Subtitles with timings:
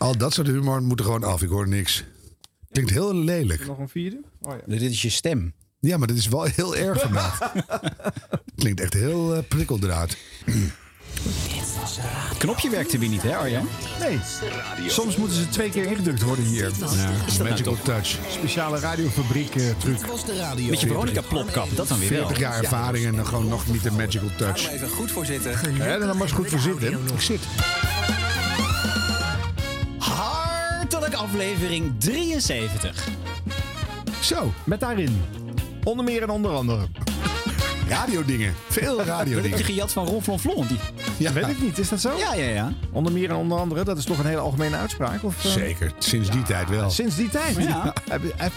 [0.00, 1.42] Al dat soort humor moet er gewoon af.
[1.42, 2.04] Ik hoor niks.
[2.70, 3.66] Klinkt heel lelijk.
[3.66, 4.20] Nog een vierde?
[4.40, 4.62] Oh ja.
[4.66, 5.52] Dit is je stem.
[5.80, 7.52] Ja, maar dit is wel heel erg vandaag.
[8.56, 10.16] Klinkt echt heel eh, prikkeldraad.
[12.28, 13.68] Het knopje werkte weer niet, hè Arjan?
[13.98, 14.18] Nee.
[14.88, 16.70] Soms moeten ze twee keer ingedrukt worden hier.
[16.78, 18.18] Dat nou Magical touch.
[18.28, 20.06] Speciale radiofabriek eh, truc.
[20.06, 20.68] was de radio.
[20.68, 22.18] Met je Veronica plopkap, dat dan weer wel.
[22.18, 24.70] 40 jaar ervaring en dan gewoon nog niet de magical touch.
[24.70, 25.74] Even goed voor zitten.
[25.74, 26.92] Ja, dan was goed voor zitten.
[26.92, 27.40] Ik zit.
[31.34, 33.08] Aflevering 73.
[34.20, 35.22] Zo, Met daarin.
[35.84, 36.86] Onder meer en onder andere.
[37.88, 38.54] radiodingen.
[38.68, 39.64] Veel Dat heb je radiodingen.
[39.64, 40.66] gejat van Ron Flonflon.
[40.66, 40.78] Die...
[41.16, 42.16] Ja, Weet ik niet, is dat zo?
[42.18, 42.72] Ja, ja, ja.
[42.92, 45.24] Onder meer en onder andere, dat is toch een hele algemene uitspraak?
[45.24, 45.92] Of, eh, Zeker.
[45.98, 46.90] Sinds die tijd wel.
[46.90, 47.56] Sinds die tijd.
[47.56, 47.92] Ja.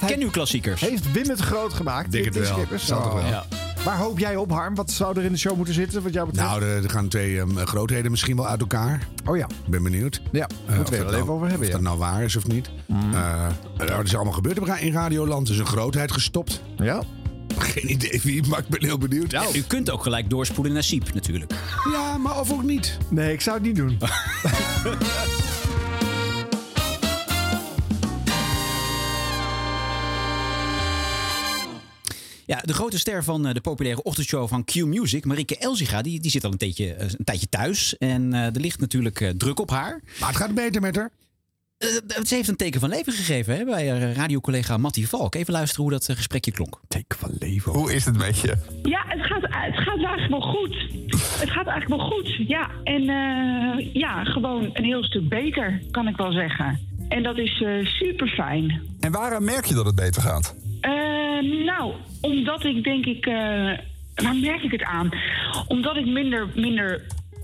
[0.05, 0.81] Ken uw klassiekers.
[0.81, 2.11] Heeft Wim het groot gemaakt?
[2.11, 2.45] Denk het wel.
[2.45, 2.85] Skippers?
[2.85, 3.25] Zal toch wel.
[3.25, 3.45] Ja.
[3.83, 4.75] Waar hoop jij op, Harm?
[4.75, 6.49] Wat zou er in de show moeten zitten, wat jou betreft?
[6.49, 9.07] Nou, er, er gaan twee ehm, grootheden misschien wel uit elkaar.
[9.25, 10.21] oh ja, Ik ben benieuwd.
[10.31, 10.47] ja.
[10.67, 11.67] Eh, moeten of we dat er wel even nou- over hebben.
[11.67, 11.79] Of Ja.
[11.79, 12.69] dat nou waar is of niet.
[13.13, 13.45] Eh,
[13.77, 15.47] er is allemaal gebeurd in Radioland.
[15.47, 16.61] Er is een grootheid gestopt.
[16.77, 17.01] ja.
[17.57, 19.31] Geen idee wie, maar ik ben heel benieuwd.
[19.31, 21.53] Ja, u kunt ook gelijk doorspoelen naar Siep natuurlijk.
[21.91, 22.97] Ja, maar of ook niet.
[23.09, 23.97] Nee, ik zou het niet doen.
[32.45, 36.19] Ja, de grote ster van eh, de populaire ochtendshow van Q Music, Marieke Elziga, die,
[36.19, 37.97] die zit al een, tijdje, eh, een tijdje thuis.
[37.97, 40.01] En eh, er ligt natuurlijk druk op haar.
[40.19, 41.11] Maar het gaat beter met haar.
[41.83, 45.35] Eh, ze heeft een teken van leven gegeven hè, bij haar radiocollega Mattie Valk.
[45.35, 46.79] Even luisteren hoe dat gesprekje klonk.
[46.87, 47.71] Teken van leven.
[47.71, 48.57] Hoe is het met je?
[48.83, 50.75] Ja, het gaat, het gaat eigenlijk wel goed.
[51.39, 52.69] Het gaat eigenlijk wel goed, ja.
[52.83, 56.79] En eh, ja, gewoon een heel stuk beter, kan ik wel zeggen.
[57.07, 58.81] En dat is super fijn.
[58.99, 60.55] En waaraan merk je dat het beter gaat?
[61.65, 63.25] Nou, omdat ik denk ik...
[63.25, 63.71] eh,
[64.15, 65.09] waar merk ik het aan?
[65.67, 67.01] Omdat ik minder, minder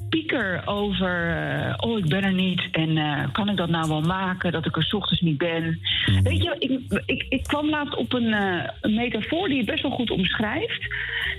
[0.09, 1.29] pieker over...
[1.29, 4.51] eh, oh, ik ben er niet en eh, kan ik dat nou wel maken?
[4.51, 5.79] Dat ik er ochtends niet ben.
[6.23, 9.81] Weet je, ik, ik, ik kwam laatst op een, eh, een metafoor die het best
[9.81, 10.87] wel goed omschrijft.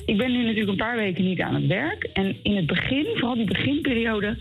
[0.06, 2.04] Ik ben nu natuurlijk een paar weken niet aan het werk.
[2.04, 4.36] En in het begin, vooral die beginperiode,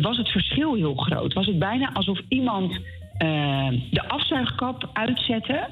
[0.00, 1.32] was het verschil heel groot.
[1.32, 2.78] Was het bijna alsof iemand
[3.18, 5.66] eh, de afzuigkap uitzette.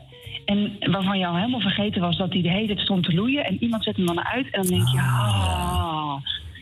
[0.47, 3.45] En waarvan je al helemaal vergeten was dat hij de hele tijd stond te loeien.
[3.45, 4.51] En iemand zet hem dan uit.
[4.51, 6.15] En dan denk je, ah,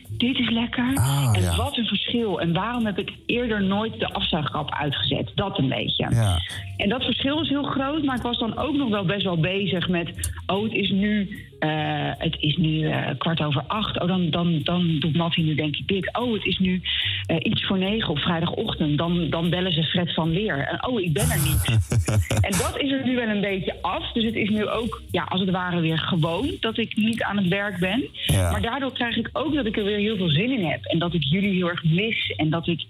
[0.09, 0.95] dit is lekker.
[0.95, 1.55] Ah, en ja.
[1.55, 2.41] wat een verschil.
[2.41, 5.31] En waarom heb ik eerder nooit de afzuigkap uitgezet?
[5.35, 6.07] Dat een beetje.
[6.09, 6.37] Ja.
[6.77, 9.39] En dat verschil is heel groot, maar ik was dan ook nog wel best wel
[9.39, 10.31] bezig met...
[10.45, 14.01] oh, het is nu, eh, het is nu eh, kwart over acht.
[14.01, 16.17] Oh, dan, dan, dan doet Mattie nu denk ik dit.
[16.17, 16.81] Oh, het is nu
[17.25, 18.97] eh, iets voor negen op vrijdagochtend.
[18.97, 20.67] Dan, dan bellen ze Fred van Leer.
[20.67, 21.65] En oh, ik ben er niet.
[22.47, 24.11] en dat is er nu wel een beetje af.
[24.11, 26.51] Dus het is nu ook, ja, als het ware weer gewoon...
[26.59, 28.03] dat ik niet aan het werk ben.
[28.25, 28.51] Ja.
[28.51, 30.83] Maar daardoor krijg ik ook dat ik er weer heel veel zin in heb.
[30.85, 32.33] En dat ik jullie heel erg mis.
[32.37, 32.85] En dat ik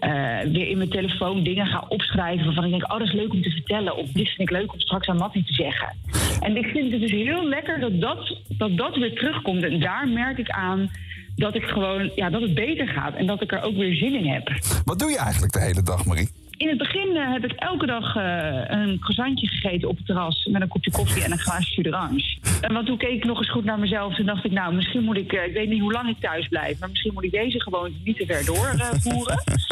[0.00, 3.32] eh, weer in mijn telefoon dingen ga opschrijven waarvan ik denk, oh, dat is leuk
[3.32, 3.96] om te vertellen.
[3.96, 5.96] Of dit vind ik leuk om straks aan Mattie te zeggen.
[6.40, 9.62] En ik vind het dus heel lekker dat dat, dat dat weer terugkomt.
[9.62, 10.90] En daar merk ik aan
[11.36, 13.14] dat ik gewoon, ja, dat het beter gaat.
[13.14, 14.48] En dat ik er ook weer zin in heb.
[14.84, 16.28] Wat doe je eigenlijk de hele dag, Marie?
[16.58, 20.44] In het begin eh, heb ik elke dag eh, een croissantje gegeten op het terras
[20.44, 22.38] met een kopje koffie en een glaasje d'orange.
[22.60, 25.04] En want toen keek ik nog eens goed naar mezelf en dacht ik, nou, misschien
[25.04, 27.60] moet ik, ik weet niet hoe lang ik thuis blijf, maar misschien moet ik deze
[27.60, 29.42] gewoon niet te ver doorvoeren.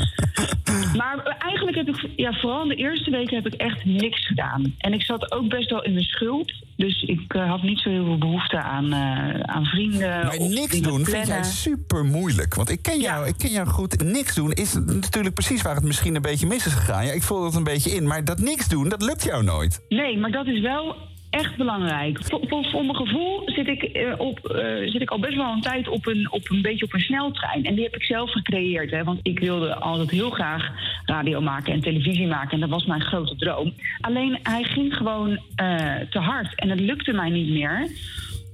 [0.96, 4.74] maar eigenlijk heb ik, ja, vooral in de eerste weken heb ik echt niks gedaan.
[4.78, 7.90] En ik zat ook best wel in mijn schuld, dus ik eh, had niet zo
[7.90, 10.26] heel veel behoefte aan, eh, aan vrienden.
[10.26, 12.54] Maar niks doen vind jij super moeilijk.
[12.54, 13.26] Want ik ken, jou, Ja.
[13.26, 14.02] ik ken jou goed.
[14.02, 17.06] Niks doen is natuurlijk precies waar het misschien een beetje mis is gegaan.
[17.06, 18.06] Ja, ik voel dat een beetje in.
[18.06, 19.84] Maar dat niks doen, dat lukt jou nooit.
[19.88, 20.96] Nee, maar dat is wel
[21.36, 22.18] echt belangrijk.
[22.24, 25.88] Voor, mijn gevoel zit ik, eh, op, eh, zit ik al best wel een tijd
[25.88, 27.64] op een, op een beetje op een sneltrein.
[27.64, 28.90] En die heb ik zelf gecreëerd.
[28.90, 30.70] Hè, want ik wilde altijd heel graag
[31.04, 32.50] radio maken en televisie maken.
[32.50, 33.72] En dat was mijn grote droom.
[34.00, 36.54] Alleen hij ging gewoon eh, te hard.
[36.54, 37.88] En het lukte mij niet meer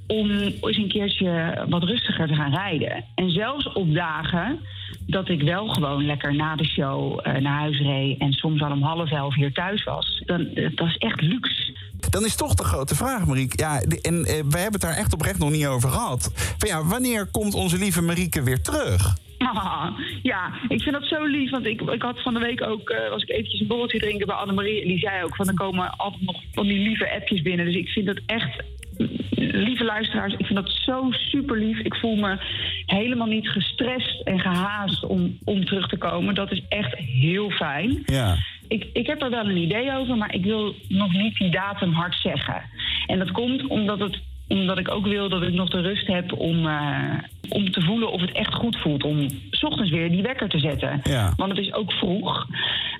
[0.06, 3.04] om eens een keertje wat rustiger te gaan rijden.
[3.14, 4.60] En zelfs op dagen
[5.06, 8.18] dat ik wel gewoon lekker na de show eh, naar huis reed...
[8.18, 10.22] en soms al om half elf hier thuis was.
[10.26, 11.76] Dan, eh, dat is echt luxe.
[12.10, 13.56] Dan is toch de grote vraag, Marieke.
[13.62, 16.30] Ja, de- en eh, we hebben het daar echt oprecht nog niet over gehad.
[16.58, 19.16] Van ja, wanneer komt onze lieve Marieke weer terug?
[19.38, 19.86] Ah,
[20.22, 21.50] ja, ik vind dat zo lief.
[21.50, 24.26] Want ik, ik had van de week ook, eh, was ik eventjes een borreltje drinken
[24.26, 24.82] bij Annemarie.
[24.82, 27.66] En die zei ook van, er komen altijd nog van die lieve appjes binnen.
[27.66, 28.62] Dus ik vind dat echt,
[29.36, 31.78] lieve luisteraars, ik vind dat zo super lief.
[31.78, 32.36] Ik voel me
[32.86, 36.34] helemaal niet gestrest en gehaast om, om terug te komen.
[36.34, 38.02] Dat is echt heel fijn.
[38.06, 38.36] Ja.
[38.68, 41.92] Ik, ik heb er wel een idee over, maar ik wil nog niet die datum
[41.92, 42.62] hard zeggen.
[43.06, 46.32] En dat komt omdat, het, omdat ik ook wil dat ik nog de rust heb
[46.32, 47.18] om, eh,
[47.48, 49.04] om te voelen of het echt goed voelt.
[49.04, 51.00] Om 's ochtends weer die wekker te zetten.
[51.02, 51.32] Ja.
[51.36, 52.46] Want het is ook vroeg.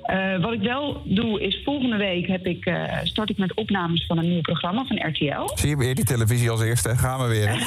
[0.03, 4.07] Eh, wat ik wel doe is volgende week heb ik, eh, start ik met opnames
[4.07, 5.51] van een nieuw programma van RTL.
[5.55, 6.97] Zie je weer die televisie als eerste?
[6.97, 7.51] Gaan we weer.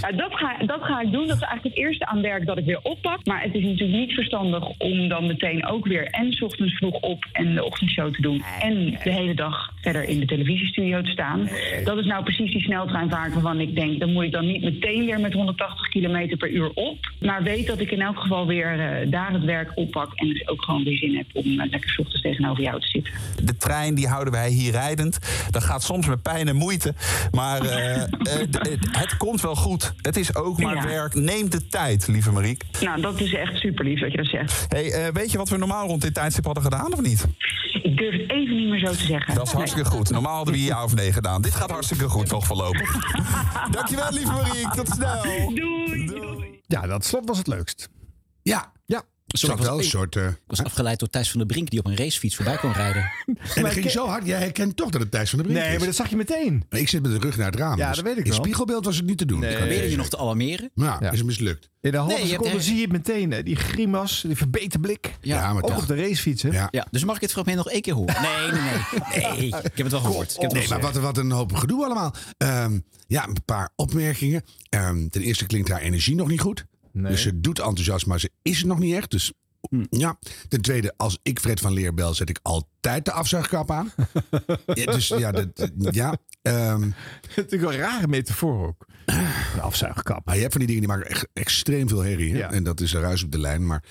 [0.00, 1.26] Ja, dat, ga, dat ga ik doen.
[1.26, 3.26] Dat is eigenlijk het eerste aan werk dat ik weer oppak.
[3.26, 6.94] Maar het is natuurlijk niet verstandig om dan meteen ook weer en 's ochtends vroeg
[6.94, 8.42] op en de ochtendshow te doen.
[8.60, 11.48] En de hele dag verder in de televisiestudio te staan.
[11.84, 15.04] Dat is nou precies die sneltreinvaart waarvan ik denk, dan moet ik dan niet meteen
[15.04, 17.12] weer met 180 km per uur op.
[17.20, 20.12] Maar weet dat ik in elk geval weer eh, daar het werk oppak.
[20.14, 22.86] En dus ook gewoon weer zin heb om eh, lekker 's ochtends tegenover jou te
[22.86, 23.12] zitten.
[23.42, 25.18] De trein die houden wij hier rijdend.
[25.50, 26.94] Dat gaat soms met pijn en moeite.
[27.30, 28.02] Maar eh,
[29.02, 29.92] het, komt wel goed.
[30.02, 30.86] Het is ook maar Ja.
[30.86, 31.14] werk.
[31.14, 32.62] Neem de tijd, lieve Mariek.
[32.80, 34.66] Nou, dat is echt super lief dat je dat zegt.
[34.68, 37.26] Hey, weet je wat we normaal rond dit tijdstip hadden gedaan of niet?
[37.82, 39.34] Ik durf het even niet meer zo te zeggen.
[39.34, 40.10] Dat is hartstikke goed.
[40.10, 41.42] Normaal hadden we hier ja of nee gedaan.
[41.42, 42.96] Dit gaat hartstikke goed nog voorlopig.
[43.70, 44.72] Dankjewel, lieve Mariek.
[44.72, 45.22] Tot snel.
[45.54, 46.60] Doei!
[46.66, 47.88] Ja, dat slot was het leukst.
[48.42, 48.72] Ja.
[48.86, 49.02] Ja.
[49.36, 50.16] Sorry, ik wel was, een soort...
[50.16, 52.72] eh, ik was afgeleid door Thijs van der Brink die op een racefiets voorbij kon
[52.72, 53.02] rijden.
[53.54, 54.26] en dat ging zo hard.
[54.26, 55.76] Jij herkent toch dat het Thijs van de Brink Nee, is.
[55.78, 56.64] maar dat zag je meteen.
[56.70, 57.78] Maar Ik zit met de rug naar het raam.
[57.78, 58.38] Ja, dus dat weet ik In wel.
[58.40, 59.40] spiegelbeeld was het niet te doen.
[59.40, 59.56] Nee.
[59.56, 60.70] Probeerde je niet nog te alarmeren?
[60.74, 61.10] Ja, Ja.
[61.10, 61.68] is het mislukt.
[61.80, 63.30] In een halve Nee, je hebt seconde zie je het meteen.
[63.30, 65.14] hè, Die grimas, die verbeten blik.
[65.20, 65.78] Ja, maar Ook toch.
[65.82, 66.48] op de racefiets, hè?
[66.48, 66.68] Ja.
[66.70, 68.14] Ja, dus mag ik het fragment nog één keer horen?
[68.22, 69.32] Nee, nee, nee.
[69.38, 70.30] Nee, ik heb het wel gehoord.
[70.34, 72.14] Ik heb het Nee, wel maar wat, wat een hoop gedoe allemaal.
[72.36, 74.42] Ehm, ja, een paar opmerkingen.
[74.68, 76.64] Ehm, ten eerste klinkt haar energie nog niet goed.
[77.00, 77.10] Nee.
[77.10, 79.10] Dus ze doet enthousiast, maar ze is het nog niet echt.
[79.10, 79.32] Dus
[79.90, 80.18] ja.
[80.48, 83.92] Ten tweede, als ik Fred van Leer bel, zet ik altijd de afzuigkap aan.
[84.74, 86.16] ja, dus ja, dat, ja.
[86.42, 86.88] Ehm,
[87.36, 88.86] Natuurlijk een rare metafoor ook.
[89.06, 90.24] Een afzuigkap.
[90.24, 92.32] maar je hebt van die dingen die maken echt extreem veel herrie.
[92.32, 92.38] Hè?
[92.38, 92.50] Ja.
[92.50, 93.66] En dat is een ruis op de lijn.
[93.66, 93.84] Maar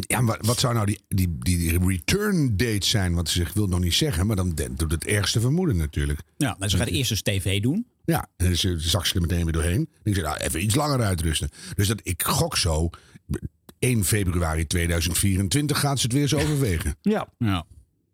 [0.00, 3.14] ja, wat, wat zou nou die, die, die return date zijn?
[3.14, 6.20] Want ze wil nog niet zeggen, maar dan doet het ergste vermoeden natuurlijk.
[6.36, 7.86] Ja, maar ze gaat eerst dus tv doen.
[8.06, 9.88] Ja, en dus ze zag ze er meteen weer doorheen.
[10.02, 11.48] En ik zei, nou, even iets langer uitrusten.
[11.74, 12.90] Dus dat, ik gok zo,
[13.78, 16.96] 1 februari 2024 gaat ze het weer eens overwegen.
[17.02, 17.28] Ja.
[17.38, 17.66] Ja.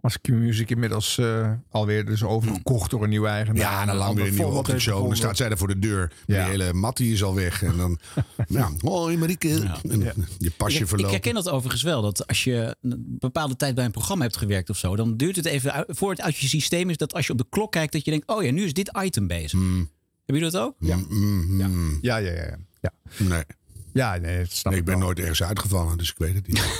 [0.02, 3.60] Als Q-Music inmiddels eh, alweer dus overgekocht door een nieuwe eigenaar.
[3.62, 5.06] Ja, en dan lang weer een nieuwe ochtendshow.
[5.06, 6.12] Dan staat zij daar voor de deur.
[6.26, 6.44] Ja.
[6.44, 7.62] De hele mattie is al weg.
[7.62, 7.98] En dan,
[8.48, 9.48] ja, hoi Marieke.
[9.88, 11.10] En je pasje Ik, ik verloopt.
[11.10, 12.02] herken dat overigens wel.
[12.02, 15.36] Dat als je een bepaalde tijd bij een programma hebt gewerkt of zo, dan duurt
[15.36, 17.72] het even uit- voor het uit je systeem is dat als je op de klok
[17.72, 19.60] kijkt, dat je denkt: oh ja, nu is dit item bezig.
[19.60, 19.88] Hebben
[20.24, 20.74] jullie dat ook?
[20.78, 20.96] Ja.
[20.96, 22.42] Mm, mm, Ja, ja, ja.
[22.44, 22.56] ja.
[22.80, 22.92] ja.
[23.18, 23.42] Nee.
[23.92, 25.04] Ja, nee, snap Nee, ik ben wel.
[25.06, 26.62] nooit ergens uitgevallen, dus ik weet het niet.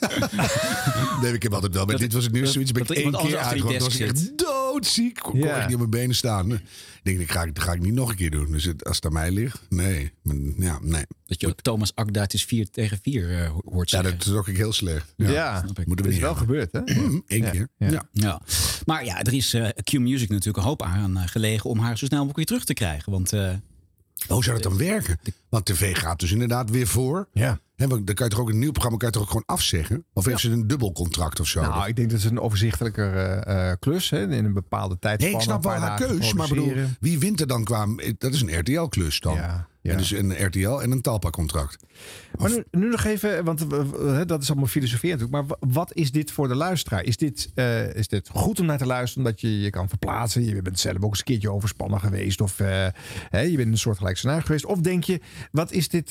[1.22, 1.84] nee, ik heb altijd wel.
[1.84, 2.44] Maar Dat- dit was het nieuws.
[2.44, 3.60] dat- Zoiets ben ik dat één keer.
[3.62, 5.18] Toen was echt doodziek.
[5.18, 5.56] Kon Ja.
[5.56, 6.52] ik niet op mijn benen staan.
[6.52, 6.60] Ik
[7.02, 8.52] denk, dat ga ik, dat ga ik niet nog een keer doen.
[8.52, 10.12] Dus het, als het aan mij ligt, nee.
[10.56, 11.04] Ja, nee.
[11.26, 14.18] Dat je ook Thomas Akda, het is 4 tegen 4 eh, hoort Ja, zeggen.
[14.18, 15.14] dat trok ik heel slecht.
[15.16, 15.60] Ja, Ja.
[15.64, 15.86] snap ik.
[15.86, 16.68] Moeten we is niet wel hebben.
[16.68, 17.02] gebeurd, hè?
[17.36, 17.50] Eén Ja.
[17.50, 17.68] keer.
[17.78, 17.88] Ja.
[17.90, 18.08] Ja.
[18.12, 18.40] Ja.
[18.86, 21.98] Maar ja, er is eh, Q Music natuurlijk een hoop aan eh, gelegen om haar
[21.98, 23.12] zo snel mogelijk weer terug te krijgen.
[23.12, 23.50] Want eh,
[24.26, 25.18] Hoe zou dat dan werken?
[25.48, 27.28] Want tv gaat dus inderdaad weer voor.
[27.32, 27.58] Ja.
[27.76, 30.04] Want dan kan je toch ook een nieuw programma kan je toch ook gewoon afzeggen?
[30.12, 31.60] Of heeft ze een dubbel contract of zo?
[31.60, 35.16] Nou, ik denk dat het een overzichtelijker eh, eh, klus hè, in een bepaalde nee,
[35.16, 35.36] tijdspanne.
[35.36, 36.32] ik snap wel haar keus.
[36.32, 37.86] Maar bedoel, wie wint er dan qua...
[38.18, 39.34] Dat is een RTL-klus dan.
[39.34, 39.92] Ja, ja.
[39.92, 41.76] En dus een RTL en een Talpa-contract.
[42.38, 45.36] Maar nu, nu nog even, want eh, dat is allemaal filosofie natuurlijk.
[45.48, 47.04] Maar wa- wat is dit voor de luisteraar?
[47.04, 49.24] Is dit, eh, is dit goed om naar te luisteren?
[49.26, 50.44] Omdat je je kan verplaatsen.
[50.44, 52.40] Je bent zelf ook eens een keertje overspannen geweest.
[52.40, 52.86] Of eh,
[53.28, 54.64] hè, je bent in een soort scenario geweest.
[54.66, 55.20] Of denk je,
[55.52, 56.08] wat is dit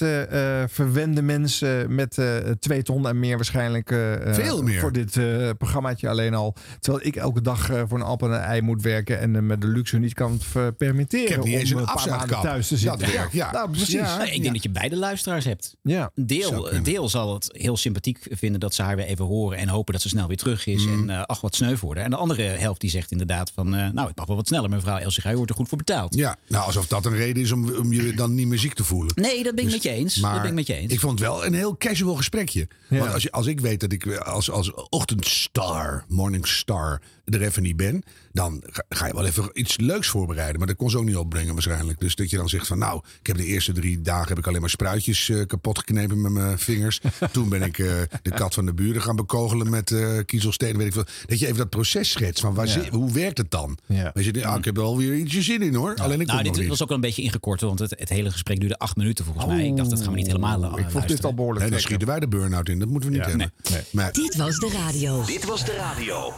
[0.68, 2.18] verwende mensen met
[2.60, 3.90] twee ton en meer waarschijnlijk.
[4.26, 4.80] Veel meer.
[4.80, 5.12] Voor dit
[5.58, 6.56] programmaatje alleen al.
[6.80, 9.20] Terwijl ik elke dag voor een appel en een ei moet werken.
[9.20, 10.40] En met de luxe niet kan
[10.78, 11.26] permitteren.
[11.26, 13.08] Ik heb niet om eens een een paar maanden thuis te zitten.
[13.32, 13.52] Ja.
[13.52, 13.94] Nou, precies.
[13.94, 14.24] Ja.
[14.24, 15.76] ik denk dat je beide luisteraars hebt.
[15.82, 16.12] Ja.
[16.16, 19.68] Deel, een deel zal het heel sympathiek vinden dat ze haar weer even horen en
[19.68, 20.86] hopen dat ze snel weer terug is.
[20.86, 21.10] Mm.
[21.10, 21.96] En eh, ach, wat sneu haar.
[21.98, 24.70] En de andere helft die zegt inderdaad van, eh, nou, het mag wel wat sneller,
[24.70, 26.16] mevrouw Elsiga, je wordt er goed voor betaald.
[26.16, 28.84] Ja, nou alsof dat een reden is om, om je dan niet meer ziek te
[28.84, 29.12] voelen.
[29.16, 30.16] Nee, dat ben ik met je eens.
[30.16, 30.94] dat ben ik met je eens.
[30.94, 32.68] ik vond het wel een heel casual gesprekje.
[32.90, 37.02] Want als, je, als ik weet dat ik als, als ochtendstar, morningstar,
[37.34, 38.04] er even niet ben...
[38.32, 40.58] dan ga, je wel even iets leuks voorbereiden.
[40.58, 42.00] Maar dat kon ze ook niet opbrengen waarschijnlijk.
[42.00, 44.28] Dus dat je dan zegt van nou, ik heb de eerste drie dagen...
[44.28, 47.00] heb ik alleen maar spruitjes eh, kapot geknepen met mijn vingers.
[47.32, 47.88] Toen ben ik eh,
[48.22, 50.78] de kat van de buren gaan bekogelen met eh kiezelsteen.
[50.78, 51.06] Weet ik veel.
[51.26, 53.78] Dat je even dat proces schetst van waar zit- hoe werkt het dan?
[53.86, 54.12] Ja.
[54.14, 55.96] Weet je, ah, ik heb er alweer ietsje zin in hoor.
[55.96, 56.68] Alleen ik kom nou, dit niet.
[56.70, 59.46] was ook wel een beetje ingekort, want het, het hele gesprek duurde acht minuten volgens
[59.46, 59.66] mij.
[59.66, 61.80] Ik dacht, dat gaan we niet helemaal uh, Ik vond dit al behoorlijk Nee, dan
[61.80, 62.80] schieten wij de burn-out in.
[62.80, 63.30] Dat moeten we niet Ja.
[63.30, 63.52] hebben.
[63.72, 63.82] Nee.
[63.92, 65.24] Maar Dit was de radio.
[65.26, 66.34] Dit was de radio.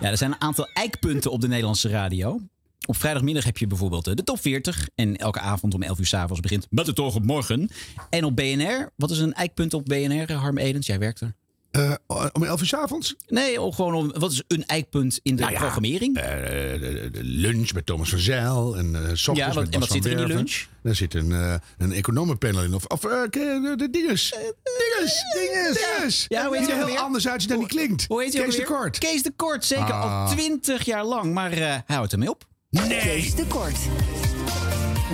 [0.00, 2.40] Ja, er zijn een aantal eikpunten op de Nederlandse radio.
[2.86, 4.88] Op vrijdagmiddag heb je bijvoorbeeld eh, de top 40.
[4.94, 7.70] En elke avond om 11 uur s'avonds begint met het oog op morgen.
[8.10, 10.86] En op BNR, wat is een eikpunt op BNR, Harm Edens?
[10.86, 11.34] Jij werkt er.
[11.70, 11.92] Eh,
[12.32, 13.14] om 11 uur 's avonds?
[13.28, 16.16] Nee, om gewoon om, wat is een eikpunt in de Nou ja, programmering?
[16.16, 16.24] Eh,
[16.80, 19.80] de, de lunch met Thomas van Zijl en eh s ochtends Ja, wat- met en
[19.80, 20.44] wat zit er in die Werven.
[20.44, 20.64] lunch?
[20.82, 22.74] Daar zit een, eh een economenpanel in.
[22.74, 24.30] Of, of eh, de, de dinges.
[24.30, 26.24] dinges, dinges, dinges.
[26.28, 26.98] Ja, hoe heet die er heel weer?
[26.98, 28.04] anders uitziet dan die klinkt.
[28.08, 28.62] Hoe heet Kees de?
[28.64, 28.98] Kort.
[28.98, 30.30] Kees de Kort, zeker al Ah.
[30.30, 31.32] twintig jaar lang.
[31.32, 32.44] Maar eh, hij houdt ermee op.
[32.88, 33.76] Kees de Kort.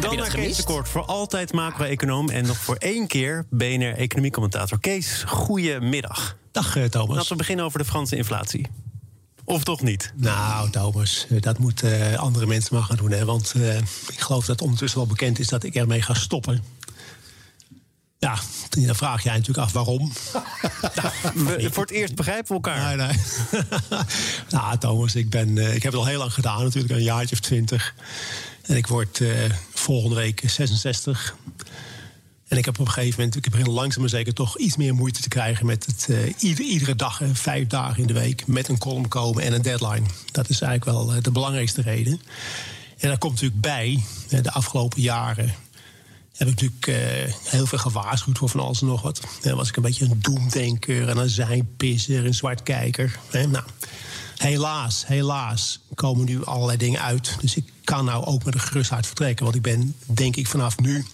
[0.01, 0.57] Dan naar Kees gemist?
[0.57, 0.89] de Kort.
[0.89, 4.81] Voor altijd macro-econoom en nog voor één keer BNR economiecommentator.
[4.81, 6.37] Kees, goedemiddag.
[6.57, 7.17] Dag eh, Thomas.
[7.17, 8.67] Laten we beginnen over de Franse inflatie.
[9.45, 10.13] Of toch niet?
[10.15, 13.11] Nou, Thomas, eh, dat moeten eh, andere mensen maar gaan doen.
[13.11, 13.25] Hè?
[13.25, 13.55] Want
[14.13, 16.65] ik geloof dat ondertussen wel bekend is dat ik ermee ga stoppen.
[18.19, 20.13] Ja, dan vraag jij natuurlijk af waarom.
[21.45, 22.97] We- voor het eerst begrijpen we elkaar.
[22.97, 23.17] Nee, nee.
[24.51, 27.41] nou, Thomas, ik, ben, ik heb het al heel lang gedaan, natuurlijk, een jaartje of
[27.41, 27.95] twintig.
[28.63, 29.23] En ik word
[29.75, 31.37] volgende week 66.
[32.49, 34.95] En ik heb op een gegeven moment, ik begin langzaam maar zeker toch iets meer
[34.95, 38.47] moeite te krijgen met het eh, ieder, iedere dag, eh, vijf dagen in de week,
[38.47, 40.07] met een column komen en een deadline.
[40.33, 42.21] Dat is eigenlijk wel eh, de belangrijkste reden.
[42.99, 45.55] En daar komt natuurlijk bij, de afgelopen jaren
[46.37, 49.21] heb ik natuurlijk heel veel gewaarschuwd voor van alles en nog wat.
[49.43, 53.19] Dan was ik een beetje een doemdenker en een zijnpisser, een zwartkijker.
[53.33, 53.65] Nou,
[54.37, 57.37] helaas, helaas komen nu allerlei dingen uit.
[57.41, 59.45] Dus ik kan nou ook met een gerust hart vertrekken.
[59.45, 61.05] Want ik ben, denk ik, vanaf nu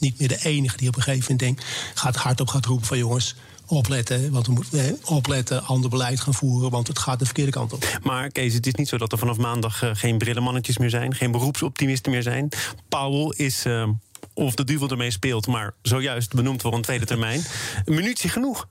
[0.00, 1.64] niet meer de enige die op een gegeven moment denkt...
[1.94, 3.34] gaat hardop gaat roepen van jongens,
[3.70, 4.32] opletten.
[4.32, 6.70] Want we moeten opletten, ander beleid gaan voeren...
[6.70, 7.98] want het gaat de verkeerde kant op.
[8.02, 11.14] Maar Kees, het is niet zo dat er vanaf maandag eh, geen brillenmannetjes meer zijn,
[11.14, 12.48] geen beroepsoptimisten meer zijn.
[12.88, 13.88] Powell is, eh,
[14.34, 17.42] of de duivel ermee speelt, maar zojuist benoemd voor een tweede termijn.
[17.84, 18.66] Munitie genoeg.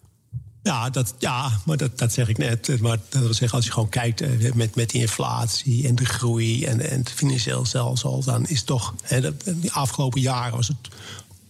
[0.63, 2.81] Ja, dat, ja maar dat, dat zeg ik net.
[2.81, 6.05] Maar dat wil zeggen, als je gewoon kijkt eh, met, met die inflatie en de
[6.05, 10.77] groei en, en het financieel stelsel, dan is toch, hè, die afgelopen jaren was het,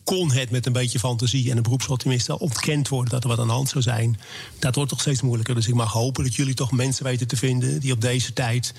[0.04, 3.40] kon het met een beetje fantasie en een beroepsoptimist al ontkend worden dat er wat
[3.40, 4.20] aan de hand zou zijn.
[4.60, 5.56] Dat wordt toch steeds moeilijker.
[5.56, 8.74] Dus ik mag hopen dat jullie toch mensen weten te vinden die op deze tijd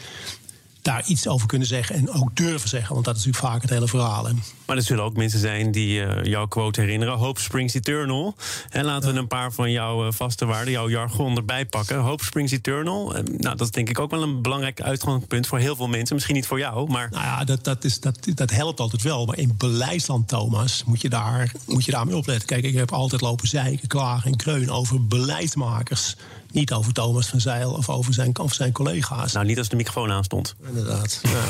[0.82, 2.92] daar iets over kunnen zeggen en ook durven zeggen.
[2.92, 4.26] Want dat is natuurlijk vaak het hele verhaal.
[4.26, 4.32] hè.
[4.66, 7.18] Maar er zullen ook mensen zijn die eh, jouw quote herinneren.
[7.18, 8.34] Hope springs eternal.
[8.68, 11.99] En laten we een paar van jouw eh, vaste waarden, jouw jargon erbij pakken.
[11.99, 13.14] Hope springs eternal.
[13.14, 16.14] Eh, nou, dat is denk ik ook wel een belangrijk uitgangspunt voor heel veel mensen.
[16.14, 17.08] Misschien niet voor jou, maar...
[17.10, 19.26] Nou ja, dat, dat, is, dat, dat helpt altijd wel.
[19.26, 22.46] Maar in beleidsland, Thomas, moet je, daar, moet je daarmee opletten.
[22.46, 26.16] Kijk, ik heb altijd lopen zeiken, klagen en kreunen over beleidsmakers.
[26.52, 29.33] Niet over Thomas van Zeil of over zijn, over zijn collega's.
[29.33, 30.54] Nou, niet als de microfoon aanstond.
[30.69, 31.21] Inderdaad.
[31.23, 31.42] Ja.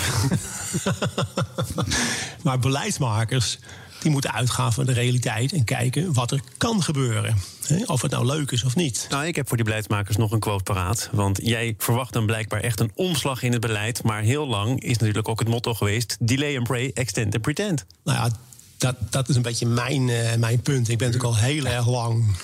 [2.44, 3.58] maar beleidsmakers
[4.00, 7.36] die moeten uitgaan van de realiteit en kijken wat er kan gebeuren.
[7.66, 9.06] Hè, Of het nou leuk is of niet.
[9.10, 11.08] Nou, ik heb voor die beleidsmakers nog een quote paraat.
[11.12, 14.02] Want jij verwacht dan blijkbaar echt een omslag in het beleid.
[14.02, 16.16] Maar heel lang is natuurlijk ook het motto geweest...
[16.20, 17.84] delay and pray, extend and pretend.
[18.04, 18.30] Nou ja,
[18.78, 20.88] dat, dat is een beetje mijn, eh, mijn punt.
[20.88, 22.36] Ik ben natuurlijk al heel erg lang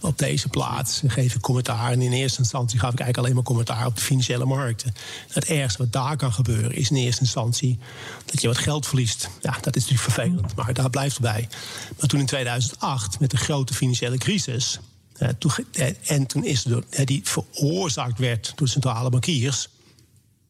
[0.00, 1.02] op deze plaats.
[1.06, 1.92] Geef ik commentaar.
[1.92, 4.94] En in eerste instantie gaf ik eigenlijk alleen maar commentaar op de financiële markten.
[5.28, 7.78] Het ergste wat daar kan gebeuren is in eerste instantie
[8.24, 9.28] dat je wat geld verliest.
[9.40, 11.48] Ja, dat is natuurlijk vervelend, maar daar blijft erbij.
[11.98, 14.78] Maar toen in 2008, met de grote financiële crisis.
[15.18, 15.28] eh,
[15.72, 19.68] eh, en toen is eh, die veroorzaakt werd door centrale bankiers.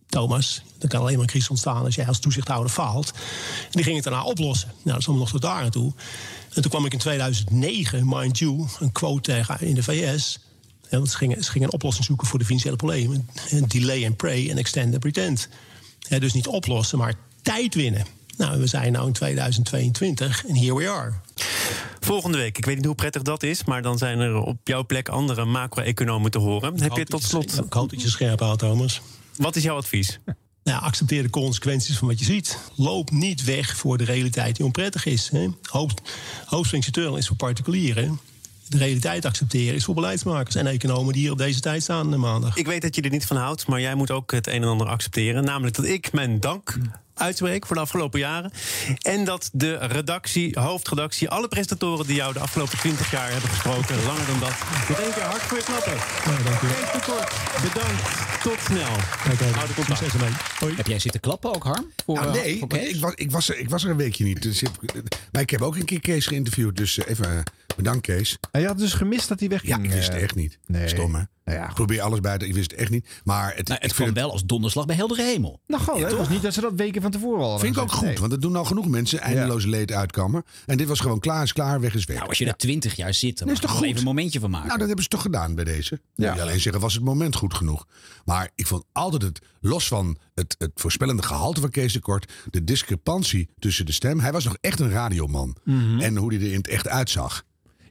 [0.06, 3.12] Thomas, er kan alleen maar een crisis ontstaan als jij als toezichthouder faalt.
[3.62, 4.68] En die ging het daarna oplossen.
[4.68, 5.92] Nou, dat is allemaal nog tot daar naartoe.
[6.54, 10.38] En toen kwam ik in 2009, mind you, een quote tegen in de VS.
[10.90, 13.28] Ja, want ze gingen, ze gingen een oplossing zoeken voor de financiële problemen.
[13.50, 15.48] En delay and pray en extend and pretend.
[15.98, 18.06] Ja, dus niet oplossen, maar tijd winnen.
[18.36, 21.12] Nou, we zijn nu in 2022 en here we are.
[22.00, 23.64] Volgende week, ik weet niet hoe prettig dat is...
[23.64, 26.80] maar dan zijn er op jouw plek andere macro-economen te horen.
[26.80, 27.64] Heb je tot slot...
[27.64, 29.00] Ik hoop dat je scherp houdt, Thomas.
[29.36, 30.18] Wat is jouw advies?
[30.64, 32.58] Nou, accepteer de consequenties van wat je ziet.
[32.74, 35.28] Loop niet weg voor de realiteit die onprettig is.
[35.28, 35.48] Hè.
[37.18, 38.20] Is voor particulieren.
[38.68, 42.18] De realiteit accepteren is voor beleidsmakers en economen die hier op deze tijd staan eh,
[42.18, 42.56] maandag.
[42.56, 44.68] Ik weet dat je er niet van houdt, maar jij moet ook het een en
[44.68, 45.44] ander accepteren.
[45.44, 46.76] Namelijk dat ik mijn dank
[47.14, 48.50] uitspreek voor de afgelopen jaren.
[49.02, 54.04] En dat de redactie, hoofdredactie, alle prestatoren die jou de afgelopen 20 jaar hebben gesproken,
[54.04, 54.54] langer dan dat,
[54.88, 55.96] nog één keer hard voor je klappen.
[56.44, 56.66] dank u.
[56.66, 58.42] Kees de Kort, bedankt.
[58.42, 58.96] Tot snel.
[59.54, 60.12] Hou de contact.
[60.58, 60.74] Hoi.
[60.76, 61.86] Heb jij zitten klappen ook, Harm?
[62.04, 64.42] Voor, Nou, eh, nee, ik was, ik, was er, ik was er een weekje niet.
[64.42, 64.70] Dus ik,
[65.32, 66.76] maar ik heb ook een keer Kees geïnterviewd.
[66.76, 67.42] Dus eh, even eh,
[67.76, 68.38] bedankt, Kees.
[68.50, 69.84] En je had dus gemist dat hij Ja, wegging.
[69.84, 70.22] ik wist het eh.
[70.22, 70.58] echt niet.
[70.66, 70.88] nee.
[70.88, 71.22] Stom, hè?
[71.44, 72.46] Nou ja, Ik probeer alles bij te...
[72.46, 73.08] Ik wist het echt niet.
[73.24, 75.60] Maar het, Nou, ik het kwam wel als donderslag bij heldere hemel.
[75.66, 76.04] Nou, hè?
[76.04, 78.18] Het was niet dat ze dat weken van tevoren al hadden Vind ik ook goed,
[78.18, 80.44] want dat doen al genoeg mensen eindeloze leed uitkammen.
[80.66, 82.16] En dit was gewoon klaar is klaar, weg is weg.
[82.16, 84.40] Nou, als je er twintig jaar zit, dan is je toch wel even een momentje
[84.40, 84.66] van maken.
[84.66, 86.00] Nou, dat hebben ze toch gedaan bij deze.
[86.14, 86.28] Ja.
[86.28, 87.86] Moet je alleen zeggen, was het moment goed genoeg.
[88.24, 92.32] Maar ik vond altijd het, los van het, het voorspellende gehalte van Kees de Kort...
[92.50, 94.20] de discrepantie tussen de stem.
[94.20, 95.56] Hij was nog echt een radioman.
[95.64, 96.00] Mhm.
[96.00, 97.44] En hoe hij er in het echt uitzag.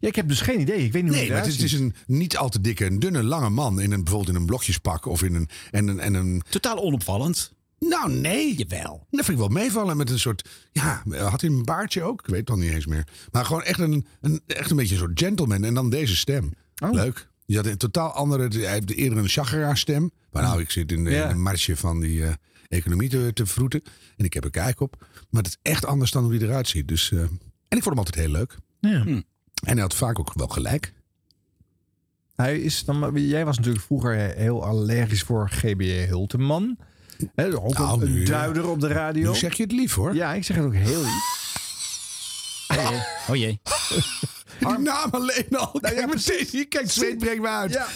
[0.03, 0.85] Ja, ik heb dus geen idee.
[0.85, 2.07] Ik weet niet hoe Nee, hij maar het eruit is, het is ziet.
[2.07, 3.79] een niet al te dikke, een dunne, lange man.
[3.81, 5.49] In een, bijvoorbeeld in een blokjespak of in een.
[5.71, 7.53] En een, en een Totaal onopvallend.
[7.79, 8.55] nou, nee.
[8.55, 9.07] Jawel.
[9.09, 10.49] Dat vind ik wel meevallen met een soort.
[10.71, 12.19] Ja, had hij een baardje ook?
[12.21, 13.07] Ik weet het dan niet eens meer.
[13.31, 15.63] Maar gewoon echt een, een, echt een beetje een soort gentleman.
[15.63, 16.51] En dan deze stem.
[16.83, 16.91] Oh.
[16.91, 17.27] Leuk.
[17.45, 18.47] Je had een totaal andere.
[18.59, 20.11] Hij heeft eerder een chagera stem.
[20.31, 21.23] Maar nou, ik zit in de, Ja.
[21.23, 22.33] in de marge van die eh,
[22.67, 23.81] economie te, te vroeten.
[24.17, 25.05] En ik heb er kijk op.
[25.29, 26.87] Maar het is echt anders dan hoe hij eruit ziet.
[26.87, 28.57] Dus, eh, en ik vond hem altijd heel leuk.
[28.79, 29.01] Ja.
[29.01, 29.21] Hm.
[29.63, 30.93] En hij had vaak ook wel gelijk.
[32.35, 36.77] Hij is dan, maar jij was natuurlijk vroeger heel allergisch voor GBJ Hulteman.
[37.35, 39.31] Hè, ook Nou, een, een nu- duider op de radio.
[39.31, 40.15] Nu zeg je het lief hoor.
[40.15, 41.41] Ja, ik zeg het ook heel lief.
[43.29, 43.59] Oh jee.
[44.59, 45.79] Die naam alleen al.
[45.81, 47.71] Kijk, ja, meteen, hier, kijk, zweet breekt me uit.
[47.73, 47.87] Ja.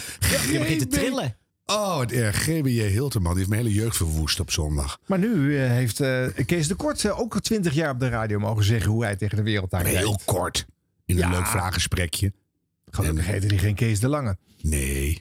[0.50, 0.90] Je begint te GB.
[0.92, 1.36] trillen.
[1.66, 2.36] Oh, erg.
[2.42, 3.30] GBJ Hilterman.
[3.30, 4.98] Die heeft mijn hele jeugd verwoest op zondag.
[5.06, 8.08] Maar nu eh, heeft eh, Kees de Kort eh, ook al twintig jaar op de
[8.08, 9.98] radio mogen zeggen hoe hij tegen de wereld aan kijkt.
[9.98, 10.66] Heel kort.
[11.08, 11.30] In een Ja.
[11.30, 12.32] leuk vraaggesprekje.
[12.90, 14.36] Gelukkig heette hij geen Kees de Lange.
[14.62, 15.20] Nee.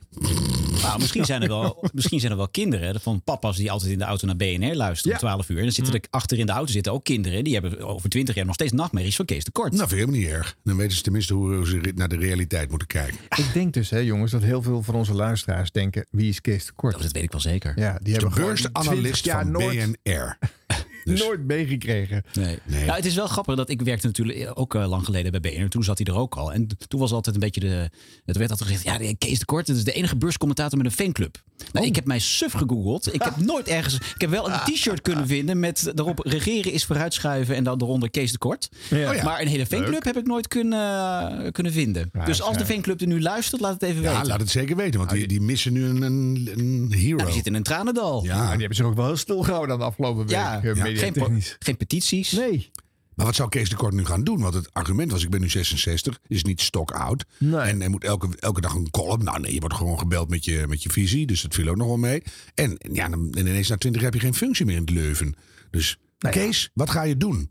[0.81, 3.97] Nou, misschien, zijn er wel, misschien zijn er wel kinderen van papa's die altijd in
[3.97, 5.23] de auto naar BNR luisteren Ja.
[5.23, 5.57] om 12 uur.
[5.57, 7.43] En dan zitten er achter in de auto zitten ook kinderen.
[7.43, 9.71] Die hebben over 20 jaar nog steeds nachtmerries van Kees de Kort.
[9.73, 10.57] Nou, vind ik helemaal niet erg.
[10.63, 13.17] Dan weten ze tenminste hoe ze naar de realiteit moeten kijken.
[13.37, 16.65] Ik denk dus, hè, jongens, dat heel veel van onze luisteraars denken: wie is Kees
[16.65, 17.01] de Kort?
[17.01, 17.73] Dat weet ik wel zeker.
[17.79, 20.37] Ja, die De hebben gewoon 20 beursanalist jaar van nooit, BNR.
[21.11, 22.23] Dus- nooit meegekregen.
[22.33, 22.57] Nee.
[22.63, 22.85] Nee.
[22.85, 25.69] Nou, het is wel grappig dat ik werkte natuurlijk ook eh, lang geleden bij BNR.
[25.69, 26.53] Toen zat hij er ook al.
[26.53, 27.89] En toen was altijd een beetje de.
[28.25, 31.05] Het werd altijd gezegd: ja, Kees de Kort, dat is de enige beurscommentator met een
[31.05, 31.41] fanclub.
[31.57, 31.85] Nou, Oh.
[31.85, 33.13] ik heb mij suf gegoogeld.
[33.13, 33.93] Ik heb nooit ergens.
[33.95, 38.09] Ik heb wel een t-shirt kunnen vinden met daarop regeren is vooruitschuiven en dan eronder
[38.09, 38.69] Kees de Kort.
[38.89, 39.09] Ja.
[39.09, 39.23] Oh ja.
[39.23, 42.09] Maar een hele fanclub heb ik nooit kunnen, kunnen vinden.
[42.13, 42.69] Ja, dus als de ja.
[42.69, 44.27] fanclub er nu luistert, laat het even Ja, weten.
[44.27, 44.99] laat het zeker weten.
[44.99, 47.17] Want die, die missen nu een, een, een hero.
[47.17, 48.23] Ja, die zit in een tranendal.
[48.23, 48.41] Ja.
[48.49, 50.29] die hebben zich ook wel heel stil gehouden aan de afgelopen week.
[50.29, 50.83] Ja, eh, ja.
[50.85, 52.31] Geen, geen petities.
[52.31, 52.69] Nee.
[53.17, 54.41] Maar wat zou Kees de Kort nu gaan doen?
[54.41, 57.25] Want het argument was, ik ben nu 66, is niet stok oud.
[57.39, 57.59] Nee.
[57.59, 59.23] En hij moet elke, elke dag een column.
[59.23, 61.25] Nou nee, je wordt gewoon gebeld met je, met je visie.
[61.27, 62.23] Dus dat viel ook nog wel mee.
[62.53, 65.35] En, ja, dan, en ineens na 20 heb je geen functie meer in het Leuven.
[65.69, 67.49] Dus Kees, wat ga je doen?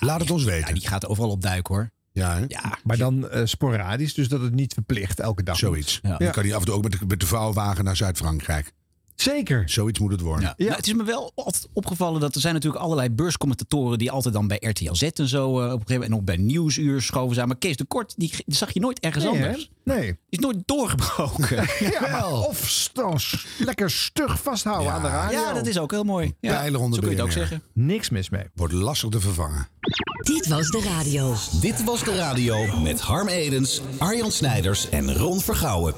[0.00, 0.74] Laat het ons Ja, weten.
[0.74, 1.90] die gaat overal op duik hoor.
[2.12, 2.44] Ja, hè?
[2.48, 5.56] Ja, Maar dan eh, sporadisch, dus dat het niet verplicht elke dag.
[5.56, 5.98] Zoiets.
[6.02, 6.16] Ja.
[6.16, 8.72] Dan kan hij af en toe ook met de, met de vouwwagen naar Zuid-Frankrijk.
[9.20, 9.62] Zeker.
[9.68, 10.54] Zoiets moet het worden.
[10.56, 10.64] Ja.
[10.64, 14.34] Nou, het is me wel altijd opgevallen dat er zijn natuurlijk allerlei beurscommentatoren die altijd
[14.34, 17.02] dan bij RTL Z en zo eh, op een gegeven moment en ook bij Nieuwsuur
[17.02, 17.48] schoven zijn.
[17.48, 19.46] Maar Kees de Kort, die, die zag je nooit ergens Nee, hè?
[19.46, 19.70] anders.
[19.88, 20.06] Nee.
[20.06, 21.66] Die is nooit doorgebroken.
[22.00, 24.92] Ja, of stos, lekker stug vasthouden Ja.
[24.94, 25.38] aan de radio.
[25.40, 26.34] ja, dat is ook heel mooi.
[26.40, 27.62] Ja, Pijlen onder zo kun je het ook zeggen.
[27.72, 28.42] Niks mis mee.
[28.54, 29.68] Wordt lastig te vervangen.
[30.22, 31.34] Dit was de radio.
[31.60, 35.94] Dit was de radio met Harm Edens, Arjan Snijders en Ron Vergouwen.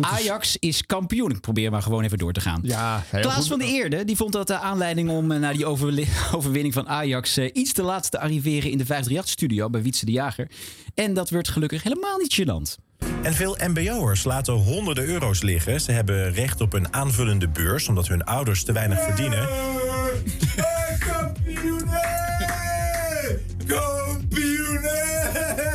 [0.00, 1.30] Ajax is kampioen.
[1.30, 2.60] Ik probeer maar gewoon even door te gaan.
[2.62, 3.46] Ja, Klaas goed.
[3.46, 6.88] van der Eerde die vond dat de aanleiding om eh, naar die overli- overwinning van
[6.88, 10.50] Ajax eh, iets te laat te arriveren in de 538-studio bij Wietse de Jager.
[10.94, 12.82] En dat werd gelukkig helemaal niet gênant.
[13.22, 15.80] En veel MBO'ers laten honderden euro's liggen.
[15.80, 19.48] Ze hebben recht op een aanvullende beurs omdat hun ouders te weinig verdienen.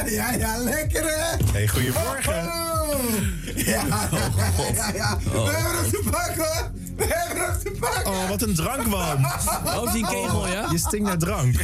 [0.09, 1.35] Ja, ja, lekker hè?
[1.51, 2.33] Hey, goedemorgen.
[3.55, 4.09] Ja, ja,
[4.73, 5.17] ja, ja.
[5.31, 6.71] We hebben nog te pakken hoor.
[6.95, 8.11] We hebben nog te pakken.
[8.11, 9.25] Oh, wat een drankwalm.
[9.65, 10.67] Oh, die kegel, ja?
[10.71, 11.55] Je stinkt naar drank.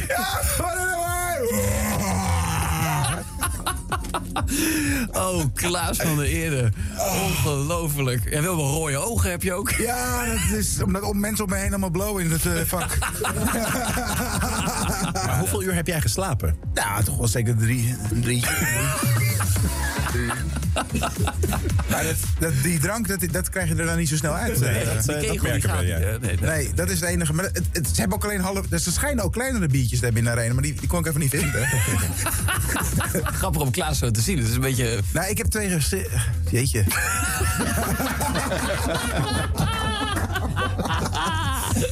[5.12, 6.72] Oh, Klaas van der Eerde.
[7.24, 8.30] Ongelooflijk.
[8.30, 9.70] Ja, wel wel rode ogen heb je ook.
[9.70, 12.98] Ja, dat is omdat om mensen om me heen allemaal blowen in het eh, vak.
[15.26, 16.56] Maar hoeveel uur heb jij geslapen?
[16.74, 17.96] Nou, toch wel zeker drie.
[18.20, 18.44] drie.
[21.90, 24.60] Maar dat, dat, die drank, dat, dat krijg je er dan niet zo snel uit.
[24.60, 25.98] Nee, Eh, dat, eh, dat merken we, ja.
[26.40, 27.32] Nee, dat is het enige.
[27.32, 28.66] Maar het, het, ze hebben ook alleen half.
[28.66, 30.98] Dus er schijnen ook kleinere biertjes te hebben in de arena, maar die, die kon
[30.98, 31.66] ik even niet vinden.
[33.40, 34.38] Grappig om Klaas zo te zien.
[34.38, 35.00] Het is een beetje...
[35.12, 35.70] nou, ik heb twee.
[35.70, 36.06] gesti-
[36.50, 36.84] Jeetje.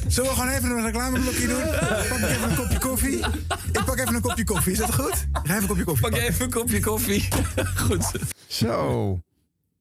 [0.09, 1.63] Zullen we gewoon even een reclameblokje doen?
[2.09, 3.19] Pak ik even een kopje koffie.
[3.73, 4.73] Ik pak even een kopje koffie.
[4.73, 5.13] Is dat goed?
[5.13, 6.29] Ik ga even een kopje koffie Pak pakken.
[6.29, 7.29] even een kopje koffie.
[7.87, 8.11] Goed.
[8.47, 9.21] Zo.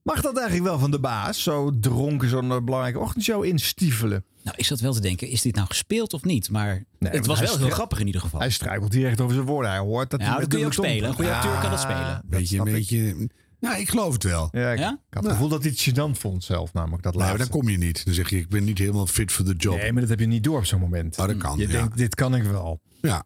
[0.04, 1.44] Mag dat eigenlijk wel van de baas?
[1.44, 4.24] Zo dronken zo'n eh, belangrijke ochtendshow instiefelen.
[4.44, 6.50] Nou, ik zat wel te denken, is dit nou gespeeld of niet?
[6.50, 8.40] Maar het was wel heel grappig in ieder geval.
[8.40, 9.72] Hij struikelt direct over zijn woorden.
[9.72, 11.10] Hij hoort dat Ja, hij dat met kun je ook spelen.
[11.10, 12.08] Een goede acteur kan dat Ja, spelen.
[12.08, 13.30] dat Beetje, een beetje...
[13.64, 14.50] Nou, ik geloof het wel.
[14.52, 14.92] Ja, ik, Ja?
[15.08, 17.38] ik had het gevoel dat hij het gênant vond zelf, namelijk dat laatste.
[17.38, 18.06] dan kom je niet.
[18.06, 19.78] Dan zeg je, ik ben niet helemaal fit for the job.
[19.78, 21.18] Nee, maar dat heb je niet door op zo'n moment.
[21.18, 21.72] Oh, dat kan, Je ja.
[21.72, 22.82] denkt, dit kan ik wel.
[23.02, 23.24] Ja.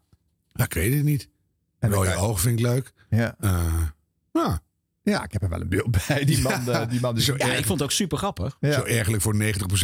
[0.52, 1.28] ja, ik weet het niet.
[1.78, 2.92] En dan Rode vind ik leuk.
[3.10, 3.36] Ja.
[3.40, 3.82] Eh,
[4.32, 4.60] ja.
[5.08, 6.24] Ja, ik heb er wel een beeld bij.
[6.24, 8.56] Die man, eh, die man is Zo Ja, erg- ik vond het ook super grappig.
[8.60, 8.72] Ja.
[8.72, 9.38] Zo ergelijk voor 90%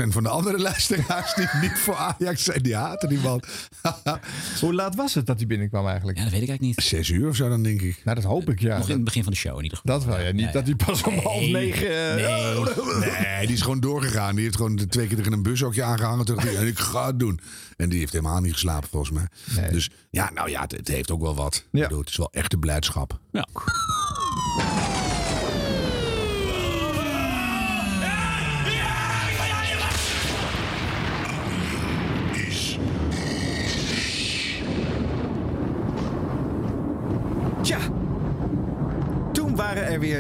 [0.08, 2.62] van de andere luisteraars die niet voor Ajax zijn.
[2.62, 3.42] Die haten die man.
[4.60, 6.18] Hoe laat was het dat hij binnenkwam eigenlijk?
[6.18, 6.87] Ja, dat weet ik eigenlijk niet.
[6.88, 8.00] Zes uur of zo dan, denk ik.
[8.04, 8.76] Nou, dat hoop ik, ja.
[8.76, 9.98] Nog in het begin van de show in ieder geval.
[9.98, 10.30] Dat wel, ja.
[10.32, 10.52] Niet Ja, ja.
[10.52, 12.16] dat hij pas om half negen...
[12.18, 14.34] eh, Nee, die is gewoon doorgegaan.
[14.34, 16.24] Die heeft gewoon de twee keer tegen een bushokje aangehangen.
[16.24, 17.40] Toen dacht hij, en ik ga het doen.
[17.76, 19.26] En die heeft helemaal niet geslapen, volgens mij.
[19.56, 19.70] Nee.
[19.70, 21.64] Dus ja, nou ja, het, het heeft ook wel wat.
[21.70, 21.82] Ja.
[21.82, 23.18] Ik bedoel, het is wel echte blijdschap.
[23.32, 23.46] Ja.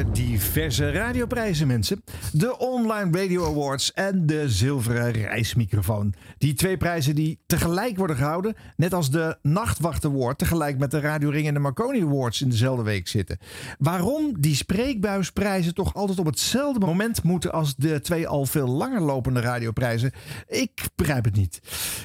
[0.02, 2.02] Diverse radioprijzen, mensen.
[2.32, 6.14] De Online Radio Awards en de Zilveren Reismicrofoon.
[6.38, 8.54] Die twee prijzen die tegelijk worden gehouden.
[8.76, 12.48] Net als de Nachtwacht Award tegelijk met de Radio Ring en de Marconi Awards in
[12.48, 13.38] dezelfde week zitten.
[13.78, 19.00] Waarom die spreekbuisprijzen toch altijd op hetzelfde moment moeten als de twee al veel langer
[19.00, 20.12] lopende radioprijzen?
[20.46, 21.60] Ik begrijp het niet.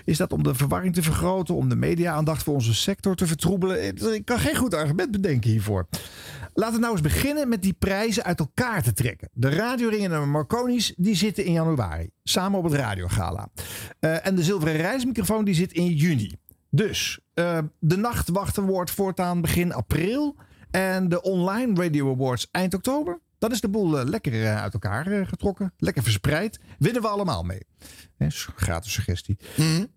[0.06, 4.14] Is dat om de verwarring te vergroten, om de media-aandacht voor onze sector te vertroebelen?
[4.14, 5.88] Ik kan geen goed argument bedenken hiervoor.
[6.54, 9.30] Laten we nou eens beginnen met die prijzen uit elkaar te trekken.
[9.34, 12.10] De radioringen en de Marconi's die zitten in januari.
[12.24, 13.50] Samen op het radiogala.
[14.00, 16.36] Eh, en de zilveren reismicrofoon die zit in juni.
[16.70, 20.36] Dus eh, de Nachtwacht Award voortaan begin april.
[20.72, 23.20] En de Online Radio Awards eind oktober.
[23.38, 25.74] Dan is de boel eh, lekker uit elkaar getrokken.
[25.78, 26.60] Lekker verspreid.
[26.80, 27.68] Winnen we allemaal mee.
[28.56, 29.38] Gratis suggestie.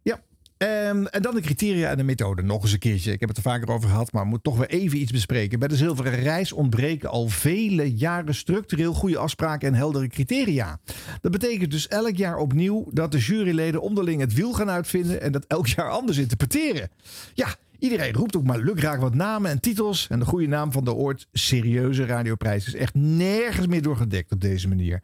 [0.03, 0.21] Ja.
[0.63, 2.43] Ehm, en dan de criteria en de methode.
[2.43, 3.13] Nog eens een keertje.
[3.13, 5.59] Ik heb het er vaker over gehad, maar moet toch weer even iets bespreken.
[5.59, 10.81] Bij de Zilveren Reis ontbreken al vele jaren structureel goede afspraken en heldere criteria.
[11.21, 15.33] Dat betekent dus elk jaar opnieuw dat de juryleden onderling het wiel gaan uitvinden en
[15.33, 16.91] dat elk jaar anders interpreteren.
[17.35, 20.07] Ja, Iedereen roept ook maar lukraak wat namen en titels.
[20.09, 24.41] En de goede naam van de ooit serieuze radioprijs is echt nergens meer doorgedekt op
[24.41, 25.03] deze manier.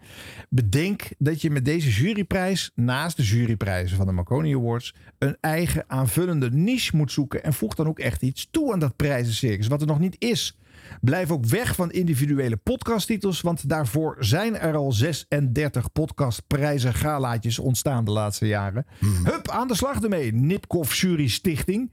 [0.49, 5.85] Bedenk dat je met deze juryprijs, naast de juryprijzen van de Marconi Awards, een eigen
[5.87, 7.45] aanvullende niche moet zoeken.
[7.45, 10.57] En voeg dan ook echt iets toe aan dat prijzencircus, wat er nog niet is.
[11.01, 18.05] Blijf ook weg van individuele podcasttitels, want daarvoor zijn er al 36 podcastprijzen galaatjes ontstaan
[18.05, 18.87] de laatste jaren.
[19.25, 20.35] Hup, aan de slag ermee.
[20.35, 21.91] Nipkoff Jury Stichting.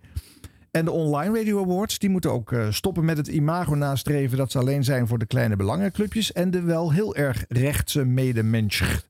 [0.76, 4.52] En de Online Radio Awards die moeten ook eh, stoppen met het imago nastreven dat
[4.52, 9.04] ze alleen zijn voor de kleine belangenclubjes en de wel heel erg rechtse medemensch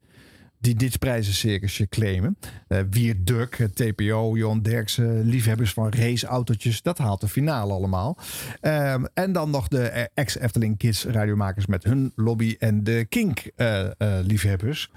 [0.65, 2.38] die dit prijzencircusje claimen.
[2.67, 6.82] Eh Wier Duk, TPO, Johan Derksen, liefhebbers van raceautootjes.
[6.82, 8.17] Dat haalt de finale allemaal.
[8.62, 14.89] Ehm, en dan nog de eh, ex-Efteling Kids radiomakers met hun lobby en de Kink-liefhebbers.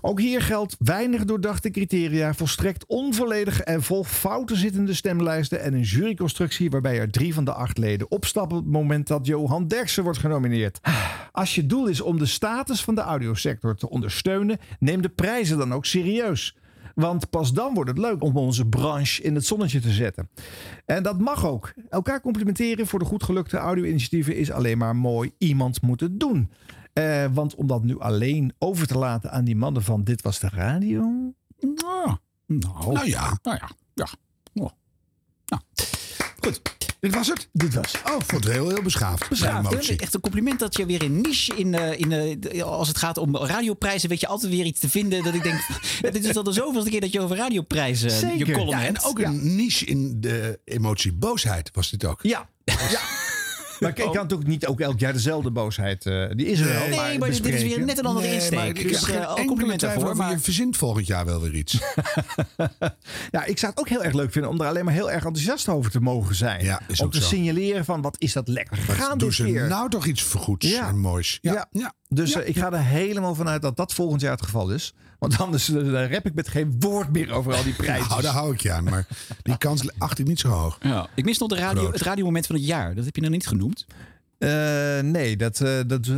[0.00, 5.82] Ook hier geldt weinig doordachte criteria, volstrekt onvolledige en vol fouten zittende stemlijsten en een
[5.82, 10.02] juryconstructie waarbij er drie van de acht leden opstappen op het moment dat Johan Derksen
[10.02, 10.80] wordt genomineerd.
[11.32, 15.58] Als je doel is om de status van de audiosector te ondersteunen, neem de prijzen
[15.58, 16.56] dan ook serieus.
[16.94, 20.30] Want pas dan wordt het leuk om onze branche in het zonnetje te zetten.
[20.86, 21.72] En dat mag ook.
[21.88, 25.32] Elkaar complimenteren voor de goed gelukte audio-initiatieven is alleen maar mooi.
[25.38, 26.50] Iemand moet het doen.
[26.92, 30.38] Eh, want om dat nu alleen over te laten aan die mannen van Dit Was
[30.38, 31.00] de Radio.
[31.60, 33.70] Nou, nou, Nou ja, nou ja.
[33.94, 34.06] ja.
[34.54, 34.70] Oh.
[35.46, 35.62] Nou,
[36.40, 36.73] goed.
[37.04, 37.48] Dit was het.
[37.52, 37.94] Dit was.
[38.06, 39.28] Oh, ik vond het heel, heel beschaafd.
[39.28, 39.94] Beschaafd, hè?
[39.96, 42.96] Echt een compliment dat je weer in niche in, eh, in eh, de- als het
[42.96, 45.60] gaat om radioprijzen weet je altijd weer iets te vinden dat ik denk
[46.12, 48.52] dit is al de zoveelste keer dat je over radioprijzen eh, je Zeker.
[48.54, 49.04] column Ja, en hebt.
[49.04, 52.22] ook een niche in de emotie boosheid was dit ook.
[52.22, 52.48] Ja.
[52.64, 53.00] ja.
[53.80, 56.06] Maar ik ik kan natuurlijk niet ook elk jaar dezelfde boosheid.
[56.06, 56.88] eh, die is er wel.
[56.88, 58.78] nee, maar dit is weer net een andere Nee, maar insteek.
[58.84, 60.16] ik Dus eh, al compliment daarvoor.
[60.16, 61.78] Maar Je verzint volgend jaar wel weer iets.
[63.30, 65.24] Ja, ik zou het ook heel erg leuk vinden om er alleen maar heel erg
[65.24, 66.64] enthousiast over te mogen zijn.
[66.64, 67.26] Ja, is om te zo.
[67.26, 69.68] signaleren van wat is dat lekker gegaan dit ze keer.
[69.68, 70.88] nou toch iets vergoeds Ja.
[70.88, 71.38] en moois.
[71.42, 71.66] Ja, Ja.
[71.70, 71.92] ja.
[72.08, 72.40] Dus Ja.
[72.40, 74.94] eh, ik ga er helemaal vanuit dat dat volgend jaar het geval is.
[75.28, 78.08] Want anders eh, dan rep ik met geen woord meer over al die prijzen.
[78.08, 78.84] Nou, daar hou ik je aan.
[78.84, 79.06] Maar
[79.42, 80.78] die kans acht ik niet zo hoog.
[80.82, 82.94] ja, ik mis nog de radio, het radiomoment van het jaar.
[82.94, 83.86] Dat heb je nog niet genoemd.
[84.38, 84.50] Eh,
[85.00, 86.08] nee, dat, eh, dat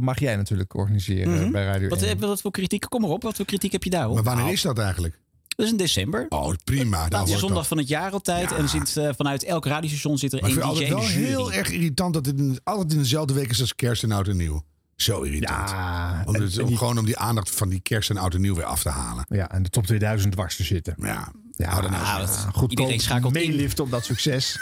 [0.00, 2.08] mag jij natuurlijk organiseren bij Radio Wat, 1.
[2.08, 2.84] heb- wat voor kritiek?
[2.88, 3.22] Kom maar op.
[3.22, 4.14] Wat voor kritiek heb je daarop?
[4.14, 5.18] Maar wanneer is dat eigenlijk?
[5.56, 6.26] Dat is in december.
[6.28, 6.96] Oh, prima.
[6.98, 7.66] Nou, Laatste hoort zondag dat.
[7.66, 8.50] van het jaar altijd.
[8.50, 8.56] Ja.
[8.56, 11.24] En sinds, vanuit elk radiostation zit er Maar één DJ het in de wel jury.
[11.24, 14.28] heel erg irritant dat het in- altijd in dezelfde week is als kerst en oud
[14.28, 14.62] en nieuw.
[14.96, 15.70] Zo irritant.
[15.70, 18.16] Ja, om en- het, en om die- gewoon om die aandacht van die kerst en
[18.16, 19.24] oud en nieuw weer af te halen.
[19.28, 20.94] Ja, en de top 2000 dwars te zitten.
[20.98, 23.48] Ja, Ja, nou Ah, eens dat- goed Iedereen schakelt in.
[23.50, 24.56] meelift op dat succes.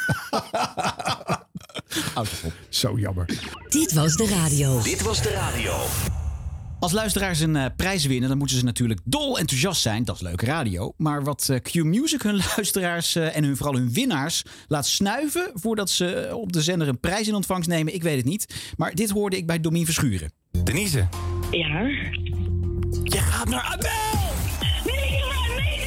[2.69, 3.27] Zo jammer.
[3.69, 4.83] Dit was de radio.
[4.83, 5.73] Dit was de radio.
[6.81, 10.05] Als luisteraars een eh, prijs winnen, dan moeten ze natuurlijk dol enthousiast zijn.
[10.05, 10.93] Dat is leuke radio.
[10.97, 15.51] Maar wat eh, Q-Music hun luisteraars eh, en hun, vooral hun winnaars laat snuiven...
[15.55, 18.73] voordat ze op de zender een prijs in ontvangst nemen, ik weet het niet.
[18.77, 20.33] Maar dit hoorde ik bij Domien Verschuren.
[20.65, 21.09] Denise,
[21.51, 21.81] Ja?
[23.03, 23.91] je gaat naar Adele!
[24.85, 25.11] Nee,
[25.57, 25.79] nee,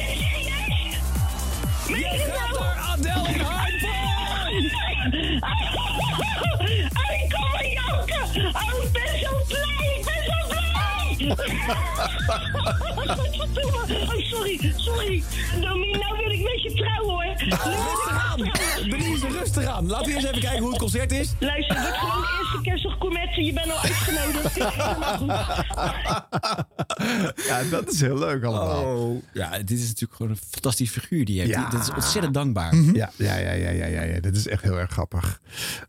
[1.88, 1.98] nee.
[2.00, 3.42] Je gaat naar Adele in!
[5.42, 5.60] Oh,
[7.22, 7.42] ik kom.
[8.54, 9.93] Oh, ik ben zo blij.
[11.14, 11.30] Oh,
[14.18, 15.22] sorry, sorry.
[15.60, 17.24] Domien, nou wil ik met je trouwen, hoor.
[17.38, 18.50] Rustig aan!
[18.90, 19.86] Denise, rustig aan.
[19.86, 21.34] Laten we eerst even kijken hoe het concert is.
[21.38, 23.44] Luister, het gewoon eerste kerstdag gourmetten.
[23.44, 24.56] Je bent al uitgenodigd.
[24.56, 24.64] Is.
[27.46, 28.96] Ja, dat is heel leuk allemaal.
[28.96, 29.22] Oh.
[29.32, 31.54] Ja, dit is natuurlijk gewoon een fantastisch figuur die je hebt.
[31.54, 31.68] Ja.
[31.70, 32.74] Dat is ontzettend dankbaar.
[32.74, 34.20] Ja, ja, ja, ja, ja, ja, ja.
[34.20, 35.40] Dat is echt heel erg grappig.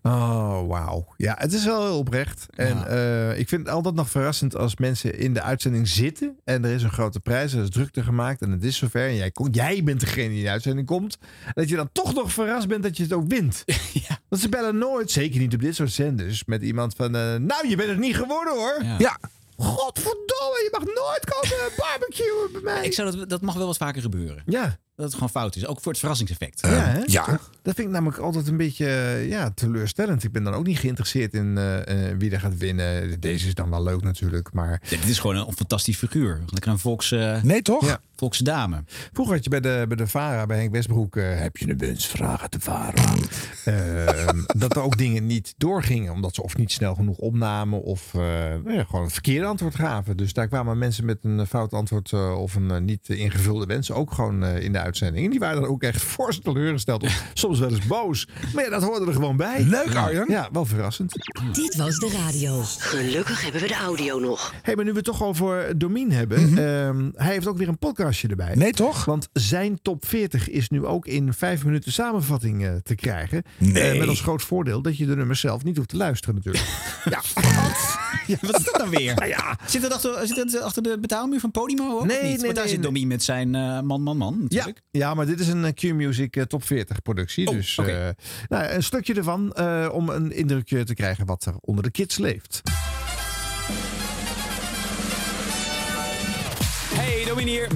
[0.01, 1.13] Oh, wauw.
[1.17, 2.45] Ja, het is wel heel oprecht.
[2.55, 6.37] En eh, ik vind het altijd nog verrassend als mensen in de uitzending zitten.
[6.43, 8.41] En er is een grote prijs, er is drukte gemaakt.
[8.41, 9.07] En het is zover.
[9.07, 11.17] En jij, komt, jij bent degene die in de uitzending komt.
[11.53, 13.63] Dat je dan toch nog verrast bent dat je het ook wint.
[14.29, 17.15] Want ze bellen nooit, zeker niet op dit soort zenders, met iemand van...
[17.15, 18.83] eh, nou, je bent het niet geworden hoor.
[18.97, 19.17] Ja.
[19.57, 22.85] Godverdomme, je mag nooit komen barbecuen bij mij.
[22.85, 24.43] Ik zou dat, dat mag wel wat vaker gebeuren.
[24.45, 24.77] Ja.
[24.95, 25.65] Dat het gewoon fout is.
[25.65, 26.61] Ook voor het verrassingseffect.
[26.61, 27.01] Ja, hè?
[27.05, 27.25] Ja.
[27.61, 30.23] Dat vind ik namelijk altijd een beetje eh, ja, teleurstellend.
[30.23, 33.19] Ik ben dan ook niet geïnteresseerd in eh, eh, wie er gaat winnen.
[33.19, 34.81] Deze is dan wel leuk natuurlijk, maar...
[34.83, 36.41] Ja, dit is gewoon een fantastisch figuur.
[36.49, 37.85] Lekker een volks, eh, Nee, toch?
[37.85, 37.99] Ja.
[38.15, 38.83] Volkse dame.
[39.13, 41.15] Vroeger had je bij de, bij de VARA, bij Henk Westbroek...
[41.17, 43.13] eh, heb je een wens, vraag het de VARA.
[43.65, 46.13] Ehm, dat er ook dingen niet doorgingen.
[46.13, 47.81] Omdat ze of niet snel genoeg opnamen...
[47.83, 50.17] of eh, nou ja, gewoon een verkeerde antwoord gaven.
[50.17, 52.11] Dus daar kwamen mensen met een fout antwoord...
[52.11, 55.25] eh, of een niet ingevulde wens ook gewoon eh, in de uitzending.
[55.25, 57.03] En die waren dan ook echt fors teleurgesteld.
[57.03, 58.27] Of soms wel eens boos.
[58.53, 59.63] Maar ja, dat hoorde er gewoon bij.
[59.63, 60.25] Leuk, Arjan.
[60.29, 61.13] Ja, wel verrassend.
[61.51, 62.61] Dit was de radio.
[62.77, 64.53] Gelukkig hebben we de audio nog.
[64.61, 66.37] hey, maar nu we het toch over Domien hebben.
[66.57, 68.55] ehm, hij heeft ook weer een podcastje erbij.
[68.55, 69.05] Nee, toch?
[69.05, 73.43] Want zijn top 40 is nu ook in vijf minuten samenvatting eh, te krijgen.
[73.57, 73.91] Nee.
[73.91, 76.65] Eh, met als groot voordeel dat je de nummers zelf niet hoeft te luisteren natuurlijk.
[77.13, 77.21] ja.
[78.27, 79.15] Ja, wat is dat nou weer?
[79.15, 79.59] Nou ja.
[79.65, 82.05] Zit dat achter, zit dat achter de betaalmuur van Podimo ook?
[82.05, 82.31] Nee, of niet?
[82.31, 82.91] nee, Want daar nee, zit nee.
[82.91, 84.81] Domien met zijn eh, man, man, man Ja, natuurlijk.
[84.91, 87.47] ja, maar dit is een Q-Music top 40 productie.
[87.47, 88.09] Oh, dus eh,
[88.49, 92.17] nou, een stukje ervan eh, om een indrukje te krijgen wat er onder de kids
[92.17, 92.61] leeft.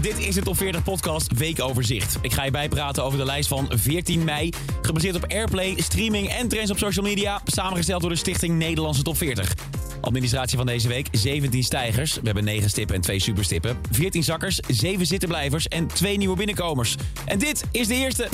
[0.02, 2.17] Dit is de Top 40 Podcast Weekoverzicht.
[2.22, 4.50] Ik ga je bijpraten over de lijst van 14 mei.
[4.82, 7.41] Gebaseerd op Airplay, streaming en trends op social media.
[7.45, 9.54] Samengesteld door de Stichting Nederlandse Top 40.
[10.02, 12.13] Administratie van deze week: 17 stijgers.
[12.13, 13.78] We hebben 9 stippen en 2 superstippen.
[13.91, 16.95] 14 zakkers, 7 zittenblijvers en 2 nieuwe binnenkomers.
[17.26, 18.28] En dit is de eerste.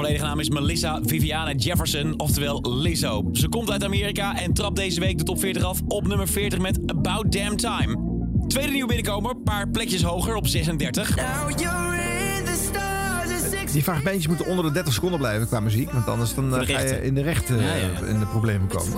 [0.00, 3.28] Volledige naam is Melissa Viviana Jefferson, oftewel Lizzo.
[3.32, 6.58] Ze komt uit Amerika en trapt deze week de top 40 af op nummer 40
[6.58, 7.96] met About Damn Time.
[8.48, 11.16] Tweede nieuwe binnenkomer, paar plekjes hoger op 36.
[11.16, 11.26] Now
[11.58, 11.96] you're
[12.36, 13.72] in the stars at six.
[13.72, 15.92] Die fragmentjes moeten onder de 30 seconden blijven qua muziek.
[15.92, 18.06] Want anders dan, eh, ga je in de rechten ja, ja.
[18.06, 18.92] in de problemen komen.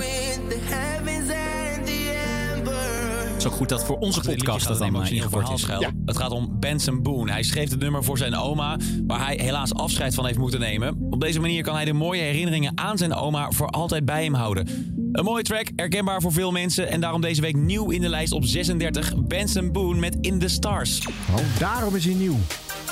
[3.44, 5.66] Is ook goed dat voor onze podcast dat dan ingekort is.
[5.66, 5.90] Ja.
[6.05, 7.33] Het gaat om Benson Boone.
[7.33, 8.76] Hij schreef het nummer voor zijn oma,
[9.07, 11.07] waar hij helaas afscheid van heeft moeten nemen.
[11.11, 14.35] Op deze manier kan hij de mooie herinneringen aan zijn oma voor altijd bij hem
[14.35, 14.66] houden.
[15.12, 18.33] Een mooie track, herkenbaar voor veel mensen en daarom deze week nieuw in de lijst
[18.33, 19.26] op 36.
[19.26, 21.07] Benson Boone met In the Stars.
[21.07, 22.38] Oh, daarom is hij nieuw.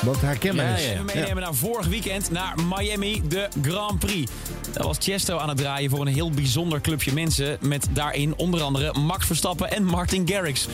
[0.02, 0.92] Wat herkenbaar is.
[0.92, 4.30] We meenemen naar vorig weekend naar Miami, de Grand Prix.
[4.72, 7.56] Daar was Chesto aan het draaien voor een heel bijzonder clubje mensen.
[7.60, 10.66] Met daarin onder andere Max Verstappen en Martin Garrix.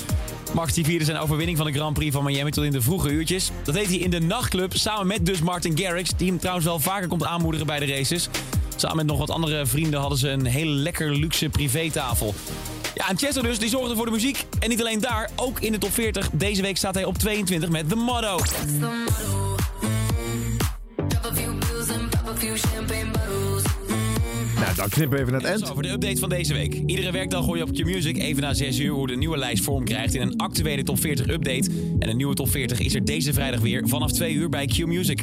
[0.55, 3.11] Max die vierde zijn overwinning van de Grand Prix van Miami tot in de vroege
[3.11, 3.51] uurtjes.
[3.63, 6.11] Dat deed hij in de nachtclub samen met dus Martin Garrix.
[6.17, 8.29] Die hem trouwens wel vaker komt aanmoedigen bij de races.
[8.77, 12.35] Samen met nog wat andere vrienden hadden ze een hele lekker luxe privétafel.
[12.97, 14.45] Ja, en Chesto dus, die zorgde voor de muziek.
[14.59, 16.31] En niet alleen daar, ook in de top 40.
[16.33, 18.37] Deze week staat hij op 22 met The Motto.
[18.37, 19.55] It's the motto.
[21.09, 23.63] Drop a few pills and pop a few champagne bottles.
[24.55, 25.71] Nou, dan knippen we even naar het eind.
[25.71, 26.75] over de update van deze week.
[26.87, 29.85] Iedere werkdag gooi je op Q-Music even na 6 uur hoe de nieuwe lijst vorm
[29.85, 31.71] krijgt in een actuele top 40 update.
[31.99, 35.23] En een nieuwe top 40 is er deze vrijdag weer vanaf 2 uur bij Q-Music.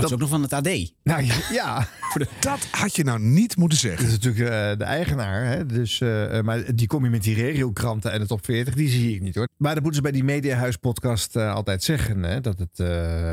[0.00, 0.68] Dat is ook nog van het AD.
[1.02, 1.88] Nou ja, ja.
[2.40, 4.04] Dat had je nou niet moeten zeggen.
[4.08, 5.44] Dat is natuurlijk eh, de eigenaar.
[5.46, 5.66] Hè?
[5.66, 8.88] Dus, eh, eh, maar die kom je met die regiokranten en de top 40, die
[8.88, 9.48] zie ik niet hoor.
[9.56, 12.22] Maar dat moeten ze bij die Mediahuis podcast eh, altijd zeggen.
[12.22, 12.40] Hè?
[12.40, 12.86] Dat het eh,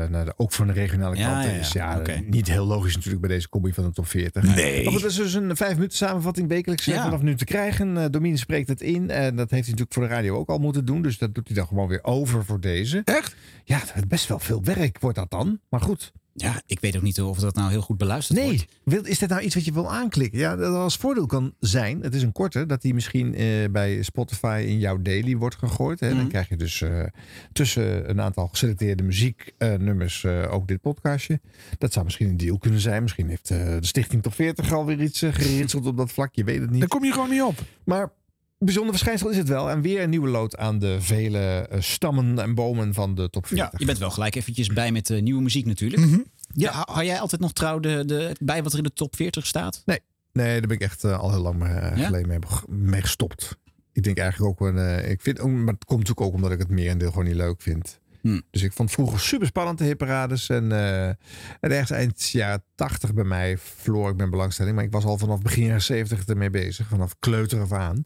[0.08, 1.60] nou, ook van de regionale Ja, kranten ja, ja.
[1.60, 1.72] is.
[1.72, 2.22] Ja, Oké.
[2.26, 4.42] niet heel logisch natuurlijk bij deze combi van de top 40.
[4.54, 4.82] Nee.
[4.84, 7.02] Maar goed, dat is dus een vijf minuten samenvatting wekelijks Ja.
[7.02, 7.96] vanaf nu te krijgen.
[7.98, 9.10] Eh Domien spreekt het in.
[9.10, 11.02] En dat heeft hij natuurlijk voor de radio ook al moeten doen.
[11.02, 13.02] Dus dat doet hij dan gewoon weer over voor deze.
[13.04, 13.34] Echt?
[13.64, 15.60] Ja, dat is best wel veel werk wordt dat dan.
[15.68, 16.12] Maar goed.
[16.38, 18.66] Ja, ik weet ook niet of dat nou heel goed beluisterd Nee, wordt.
[18.84, 20.38] wil, is dit nou iets wat je wil aanklikken?
[20.38, 24.02] Ja, dat als voordeel kan zijn, het is een korte, dat die misschien eh, bij
[24.02, 26.00] Spotify in jouw daily wordt gegooid.
[26.00, 26.08] Hè?
[26.08, 26.28] Dan Mhm.
[26.28, 27.02] krijg je dus eh,
[27.52, 31.40] tussen een aantal geselecteerde muzieknummers eh, ook dit podcastje.
[31.78, 33.02] Dat zou misschien een deal kunnen zijn.
[33.02, 36.34] Misschien heeft eh, de Stichting Top 40 alweer iets uh, geritseld op dat vlak.
[36.34, 36.80] Je weet het niet.
[36.80, 37.54] Daar kom je gewoon niet op.
[37.84, 38.12] Maar
[38.58, 39.70] bijzonder verschijnsel is het wel.
[39.70, 43.66] En weer een nieuwe lood aan de vele stammen en bomen van de top 40.
[43.72, 46.02] Ja, je bent wel gelijk eventjes bij met eh, nieuwe muziek natuurlijk.
[46.02, 46.18] Mhm.
[46.60, 46.84] Ja.
[46.86, 49.82] hou- jij altijd nog trouw de, de, bij wat er in de top 40 staat?
[49.84, 50.00] Nee,
[50.32, 52.38] nee daar ben ik echt eh, al heel lang eh, geleden mee,
[52.68, 53.56] mee gestopt.
[53.92, 56.50] Ik denk eigenlijk ook, wel, eh, ik vind, ook- maar het komt natuurlijk ook omdat
[56.52, 58.00] ik het merendeel gewoon niet leuk vind.
[58.26, 58.40] Hm.
[58.50, 60.48] Dus ik vond vroeger super spannend, de hipparades.
[60.48, 61.16] En, eh, en
[61.60, 64.74] ergens eind jaren 80 bij mij verloor ik mijn belangstelling.
[64.74, 66.88] Maar ik was al vanaf begin jaren 70 ermee bezig.
[66.88, 68.02] Vanaf kleuter af aan.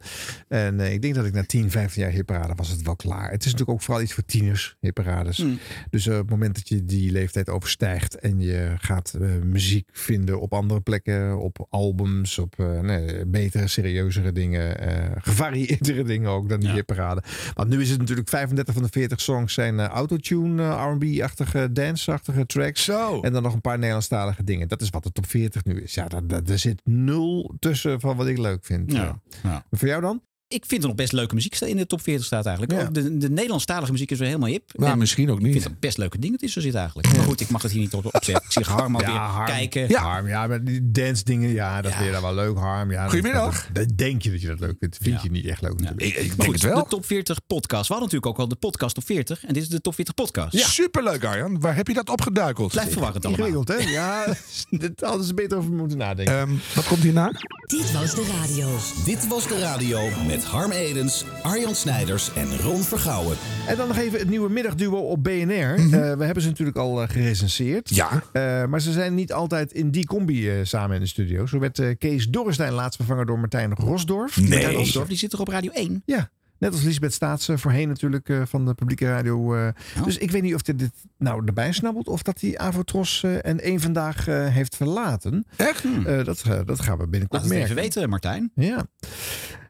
[0.48, 3.30] En eh, ik denk dat ik na 10, 15 jaar hipparade was het wel klaar.
[3.30, 5.36] Het is natuurlijk ook vooral iets voor tieners, hipparades.
[5.36, 5.48] Hm.
[5.90, 10.40] Dus eh, op het moment dat je die leeftijd overstijgt en je gaat muziek vinden
[10.40, 14.76] op andere plekken, op albums, op nee, betere, serieuzere dingen,
[15.22, 16.74] gevarieerdere dingen ook dan die Ja.
[16.74, 17.22] hipparade.
[17.54, 21.72] Want nu is het natuurlijk 35 van de 40 songs zijn eh, autotune, eh, R&B-achtige,
[21.72, 22.84] dance-achtige tracks.
[22.84, 23.20] Zo.
[23.20, 24.68] En dan nog een paar Nederlandstalige dingen.
[24.68, 25.94] Dat is wat de top 40 nu is.
[25.94, 28.92] Ja, daar, daar, daar zit nul tussen van wat ik leuk vind.
[28.92, 29.20] Ja.
[29.42, 29.64] Ja.
[29.70, 30.22] Voor jou dan?
[30.52, 32.80] Ik vind er nog best leuke muziek in de top 40 staat eigenlijk.
[32.80, 32.86] Ja.
[32.86, 34.70] Ook de, de Nederlandstalige muziek is weer helemaal hip.
[34.72, 35.52] Nou, En misschien ook Ik niet.
[35.52, 37.16] vind het best leuke dingen tussen zit eigenlijk.
[37.16, 38.44] Maar goed, ik mag het hier niet op opzetten.
[38.44, 39.46] Ik zie Harm alweer Harm.
[39.46, 39.88] kijken.
[39.88, 40.00] Ja.
[40.02, 41.96] Harm, ja, maar die dance dingen, ja, dat Ja.
[41.96, 42.90] vind je dan wel leuk, Harm.
[42.90, 43.66] Ja, dat- Goedemiddag.
[43.72, 44.96] Dat, dat denk je dat je dat leuk vindt.
[45.02, 45.20] Vind Ja.
[45.22, 46.02] je niet echt leuk natuurlijk.
[46.02, 46.82] Ik, ik denk Goed, het wel.
[46.82, 47.88] de top 40 podcast.
[47.88, 49.44] We hadden natuurlijk ook al de podcast top 40.
[49.44, 50.58] En dit is de top 40 podcast.
[50.58, 51.60] Superleuk, Arjan.
[51.60, 52.70] Waar heb je dat opgeduikeld?
[52.70, 53.46] Blijft verwarrend allemaal.
[53.46, 53.90] Ingewikkeld, hè?
[53.90, 54.34] Ja,
[54.70, 56.34] dit hadden ze beter over moeten nadenken.
[56.38, 57.32] Ehm, wat komt hierna?
[57.66, 58.76] Dit was de radio.
[59.04, 63.36] Dit was de radio met Harm Edens, Arjan Snijders en Ron Vergouwen.
[63.68, 65.44] En dan nog even het nieuwe middagduo op BNR.
[65.46, 65.94] Mhm.
[65.94, 67.94] Eh, we hebben ze natuurlijk al eh, gerecenseerd.
[67.94, 68.22] Ja.
[68.32, 71.46] Eh, maar ze zijn niet altijd in die combi eh, samen in de studio.
[71.46, 74.36] Zo werd eh, Kees Dorrestein laatst vervangen door Martijn Rosdorf.
[74.36, 74.48] Nee.
[74.48, 76.02] Martijn Rosdorf, die zit toch op Radio 1?
[76.04, 76.30] Ja.
[76.60, 79.36] Net als Lisbeth Staatsen, voorheen natuurlijk eh, van de publieke radio.
[79.36, 79.68] Oh.
[80.04, 82.08] Dus ik weet niet of hij dit nou erbij snabbelt...
[82.08, 85.46] of dat hij Avotros en één vandaag eh, heeft verlaten.
[85.56, 85.84] Echt?
[86.06, 88.50] Eh, dat, dat gaan we binnenkort Laat even weten, Martijn.
[88.54, 88.86] Ja.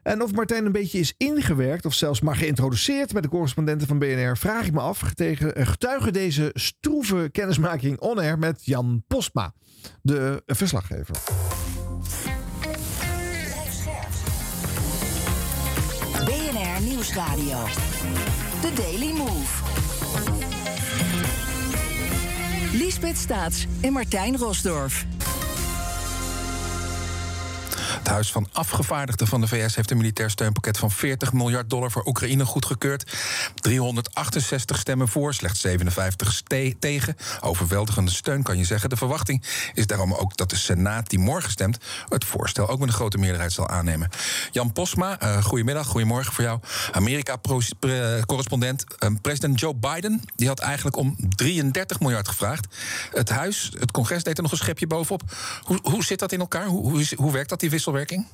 [0.03, 3.99] En of Martijn een beetje is ingewerkt of zelfs maar geïntroduceerd bij de correspondenten van
[3.99, 5.13] BNR, vraag ik me af.
[5.13, 9.53] Eh, getuige deze stroeve kennismaking on-air met Jan Postma,
[10.01, 11.15] de verslaggever.
[16.25, 17.63] BNR Nieuwsradio.
[18.61, 19.63] The Daily Move.
[22.73, 25.05] Liesbeth Staats en Martijn Rosdorf.
[28.01, 31.91] Het Huis van Afgevaardigden van de VS heeft een militair steunpakket van 40 miljard dollar
[31.91, 33.11] voor Oekraïne goedgekeurd.
[33.55, 37.15] 368 stemmen voor, slechts 57 ste- tegen.
[37.41, 38.89] Overweldigende steun kan je zeggen.
[38.89, 41.77] De verwachting is daarom ook dat de Senaat, die morgen stemt,
[42.09, 44.09] het voorstel ook met een grote meerderheid zal aannemen.
[44.51, 46.59] Jan Posma, eh goedemiddag, goedemorgen voor jou.
[46.91, 48.85] Amerika-correspondent.
[49.21, 52.67] president Joe Biden die had eigenlijk om 33 miljard gevraagd.
[53.11, 55.21] Het Huis, het congres deed er nog een schepje bovenop.
[55.61, 56.65] Hoe, hoe zit dat in elkaar?
[56.65, 58.25] Hoe, hoe, hoe werkt dat, die wisselwerking?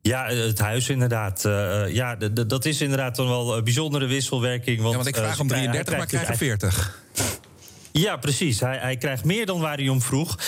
[0.00, 1.44] Ja, het huis inderdaad.
[1.44, 2.16] Eh, eh, ja,
[2.46, 4.76] dat is inderdaad dan wel een bijzondere wisselwerking.
[4.80, 7.00] Want, Ja, want ik eh, vraag om krijgen- 33, maar krijg er krijgt 40.
[7.92, 8.60] Ja, precies.
[8.60, 10.38] Hij, hij krijgt meer dan waar hij om vroeg.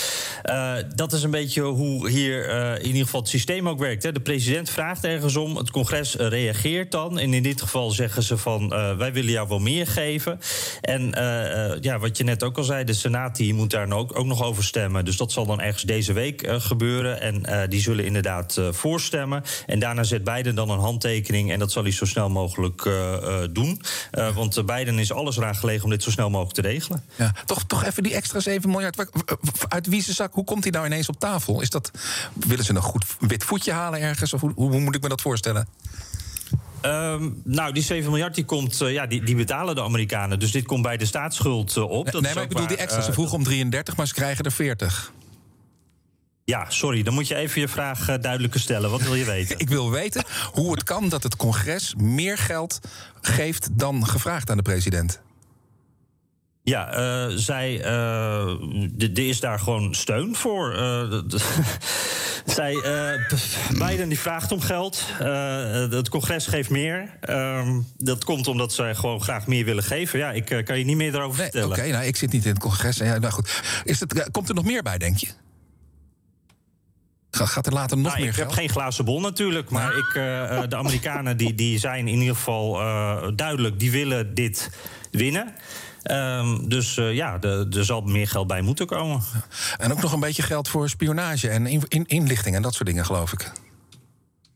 [0.43, 4.03] Eh, dat is een beetje hoe hier eh, in ieder geval het systeem ook werkt.
[4.03, 4.13] Hè.
[4.13, 7.19] De president vraagt ergens om, het congres reageert dan.
[7.19, 10.41] En in dit geval zeggen ze van, eh, wij willen jou wel meer geven.
[10.81, 11.13] En
[11.81, 14.43] ja, wat je net ook al zei, de Senaat die moet daar ook, ook nog
[14.43, 15.05] over stemmen.
[15.05, 17.21] Dus dat zal dan ergens deze week gebeuren.
[17.21, 19.43] En die zullen inderdaad voorstemmen.
[19.67, 21.53] En daarna zet Biden dan een handtekening.
[21.53, 22.91] En dat zal hij zo snel mogelijk
[23.53, 23.81] doen.
[24.35, 27.05] Want Biden is alles eraan gelegen om dit zo snel mogelijk te regelen.
[27.17, 29.07] Ja, toch, toch even die extra 7 miljard.
[29.69, 30.35] Uit wie zijn zak?
[30.35, 31.61] Hoe komt die nou ineens op tafel?
[31.61, 31.91] Is dat,
[32.35, 34.33] willen ze een goed wit voetje halen ergens?
[34.33, 35.69] Of hoe, hoe, moet ik me dat voorstellen?
[36.81, 40.39] Ehm, nou, die 7 miljard die komt, eh, ja, die, die betalen de Amerikanen.
[40.39, 42.11] Dus dit komt bij de staatsschuld eh, op.
[42.11, 43.01] Dat nee, maar ik bedoel die extra.
[43.01, 45.13] Ze eh, vroegen om 33, maar ze krijgen er 40.
[46.45, 48.91] Ja, sorry, dan moet je even je vraag duidelijker stellen.
[48.91, 49.59] Wat wil je weten?
[49.65, 52.81] Ik wil weten hoe het kan dat het congres meer geld
[53.21, 55.21] geeft dan gevraagd aan de president.
[56.67, 57.79] Ja, eh, zij,
[58.99, 60.75] d- er is daar gewoon steun voor.
[60.75, 61.21] Eh,
[62.57, 62.75] zij,
[63.79, 65.03] Biden die vraagt om geld.
[65.91, 67.17] Het congres geeft meer.
[67.21, 70.19] Ehm, dat komt omdat zij gewoon graag meer willen geven.
[70.19, 71.91] Ja, ik kan je niet meer erover Oké, vertellen.
[71.93, 72.97] nou, ik zit niet in het congres.
[72.97, 73.63] Ja, nou goed.
[73.85, 75.29] Is het, komt er nog meer bij, denk je?
[77.31, 78.49] Ga- Gaat er later nog Nou, meer ik geld?
[78.49, 79.71] heb geen glazen bol natuurlijk.
[79.71, 80.13] Maar ik,
[80.71, 82.73] de Amerikanen die, die zijn in ieder geval
[83.37, 83.79] duidelijk.
[83.81, 84.71] Die willen dit
[85.11, 85.55] winnen.
[86.05, 89.23] Ehm, dus eh, ja, er zal meer geld bij moeten komen.
[89.77, 92.87] En ook nog een beetje geld voor spionage en in, in- inlichting en dat soort
[92.87, 93.53] dingen, geloof ik.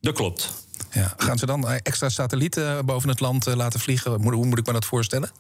[0.01, 0.53] Dat klopt.
[0.91, 1.15] Ja.
[1.17, 4.13] Gaan ze dan eh, extra satellieten boven het land eh, laten vliegen?
[4.23, 5.31] Hoe, hoe moet ik me dat voorstellen?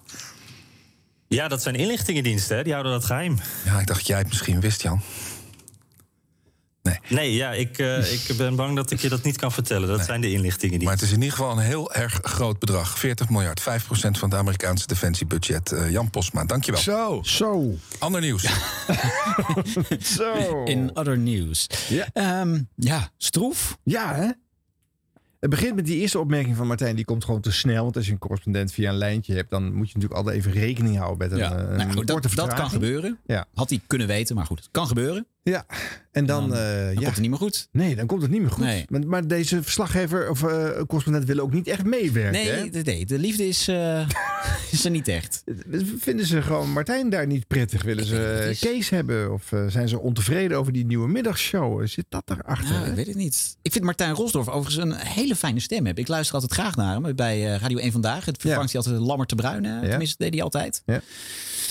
[1.28, 2.62] Ja, dat zijn inlichtingendiensten, hè?
[2.62, 3.38] die houden dat geheim.
[3.64, 5.00] Ja, ik dacht dat jij het misschien wist, Jan.
[7.09, 9.89] Nee, ja, ik, eh, ik ben bang dat ik je dat niet kan vertellen.
[9.89, 10.89] Dat zijn de inlichtingen die.
[10.89, 12.99] Maar het is in ieder geval een heel erg groot bedrag.
[12.99, 15.72] 40 miljard, 5% van het Amerikaanse defensiebudget.
[15.72, 16.80] Eh, Jan Posma, dankjewel.
[16.80, 17.20] Zo.
[17.22, 17.74] Zo.
[17.99, 18.43] Ander nieuws.
[20.16, 20.64] Zo.
[20.64, 21.66] In other news.
[21.89, 23.78] Ja, ja stroef.
[23.82, 24.30] Ja, hè?
[25.41, 26.97] Het begint met die eerste opmerking van Martijn.
[26.97, 27.82] Die komt gewoon te snel.
[27.82, 29.51] Want als je een correspondent via een lijntje hebt...
[29.51, 32.70] dan moet je natuurlijk altijd even rekening houden met een, Ja, eh, nou, dat, kan
[32.70, 33.18] gebeuren.
[33.26, 33.47] Ja.
[33.55, 35.26] Had hij kunnen weten, maar goed, het kan gebeuren.
[35.43, 35.66] Ja,
[36.12, 36.95] en dan, Dan- eh, dan ja.
[36.95, 37.68] komt het niet meer goed.
[37.72, 38.64] Nee, dan komt het niet meer goed.
[38.64, 38.84] Nee.
[38.89, 42.41] Maar, maar deze verslaggever of eh, correspondent willen ook niet echt meewerken.
[42.45, 42.61] hè?
[42.61, 44.09] Nee, de, nee, de liefde is, eh,
[44.70, 45.45] is er niet echt.
[45.99, 47.82] Vinden ze gewoon Martijn daar niet prettig?
[47.82, 49.32] Willen ze Kees hebben?
[49.32, 51.86] Of zijn ze ontevreden over die nieuwe middagshow?
[51.86, 52.70] Zit dat daarachter?
[52.70, 52.91] Nou, hè?
[52.91, 53.57] ik weet het niet.
[53.62, 56.03] Ik vind Martijn Rosdorf overigens een hele fijne stem hebben.
[56.05, 58.24] Ik luister altijd graag naar hem bij Radio 1 Vandaag.
[58.24, 59.64] Het vervangt hij altijd Lammer te Bruin.
[59.64, 59.89] hè.
[59.89, 60.82] Tenminste, dat deed hij altijd.
[60.86, 61.01] Ja.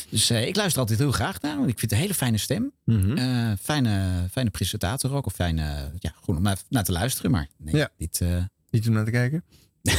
[0.10, 2.38] Dus eh, ik luister altijd heel graag naar want Ik vind het een hele fijne
[2.38, 2.72] stem.
[2.86, 3.18] Mhm.
[3.18, 5.26] Eh, fijne, fijne presentator ook.
[5.26, 7.32] Of fijne, ja, goed om naar, naar te luisteren.
[7.32, 7.90] Maar nee, Ja.
[7.98, 8.22] dit...
[8.22, 8.38] eh,
[8.70, 9.44] Niet om naar te kijken?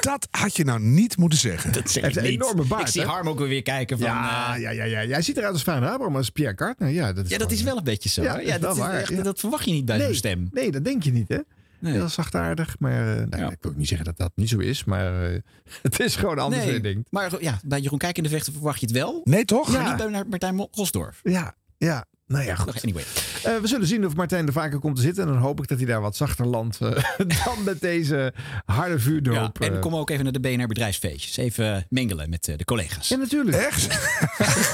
[0.00, 1.72] Dat had je nou niet moeten zeggen.
[1.72, 2.40] dat zeg Hij heeft ik een niet.
[2.42, 3.06] enorme baard, Ik zie hè?
[3.06, 4.06] Harm ook weer kijken van...
[4.06, 5.04] ja, ja, ja, ja.
[5.04, 6.88] Jij ziet eruit als Fijn Abraham, als Pierre Cartner.
[6.88, 8.22] Ja, dat is, ja, dat is wel een beetje zo.
[8.22, 10.48] Ja, dat Ja, is dat, echt- dat verwacht je niet bij nee, zo'n stem.
[10.52, 11.38] Nee, dat denk je niet, hè?
[11.80, 11.92] Nee.
[11.92, 14.84] Heel zachtaardig, maar uh, nou, ik wil ook niet zeggen dat dat niet zo is,
[14.84, 15.38] maar uh,
[15.82, 17.10] het is gewoon anders dan je denkt.
[17.12, 19.20] Maar ja, bij Jeroen Kijk in de Vechten verwacht je het wel.
[19.24, 19.72] Nee, toch?
[19.72, 19.88] Maar Ja.
[19.88, 21.20] niet bij Martijn Rosdorf.
[21.22, 22.04] Ja, ja.
[22.28, 22.84] Nou ja, goed.
[22.84, 23.04] Anyway.
[23.46, 25.26] Uh, we zullen zien of Martijn er vaker komt te zitten.
[25.26, 26.90] En dan hoop ik dat hij daar wat zachter landt uh,
[27.44, 28.32] dan met deze
[28.64, 29.58] harde vuurdoop.
[29.60, 29.80] Ja, en uh.
[29.80, 31.36] kom ook even naar de BNR bedrijfsfeestjes.
[31.36, 33.08] Even mengelen met uh, de collega's.
[33.08, 33.56] Ja, natuurlijk.
[33.56, 33.92] Echt?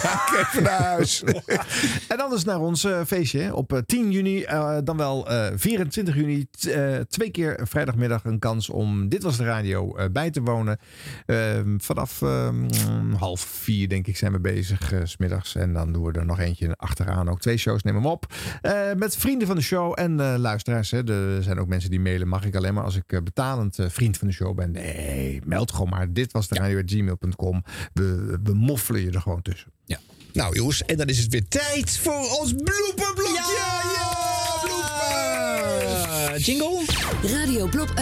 [0.03, 1.23] Ga ik even naar huis.
[2.09, 6.47] en anders naar ons uh, feestje op 10 juni, uh, dan wel 24 juni.
[6.67, 10.79] uh, twee keer vrijdagmiddag een kans om Dit Was De Radio uh, bij te wonen.
[11.27, 12.69] Ehm, vanaf um,
[13.19, 15.55] half vier denk ik zijn we bezig, uh, smiddags.
[15.55, 17.29] En dan doen we er nog eentje achteraan.
[17.29, 18.27] Ook twee shows nemen we op.
[18.63, 20.91] Uh, met vrienden van de show en uh, luisteraars.
[20.91, 21.09] Hè.
[21.37, 22.29] Er zijn ook mensen die mailen.
[22.29, 24.71] Mag ik alleen maar als ik uh, betalend vriend van de show ben?
[24.71, 26.13] Nee, meld gewoon maar.
[26.13, 27.65] Dit was de radio gmail.com.
[27.93, 29.73] We, we moffelen je er gewoon tussen.
[29.85, 29.99] Ja.
[30.33, 33.55] Nou jongens, en dan is het weer tijd voor ons blooperblokje.
[33.57, 34.09] Ja, ja,
[34.63, 36.41] blooper.
[36.41, 37.14] jingle.
[37.33, 37.95] Radio blop,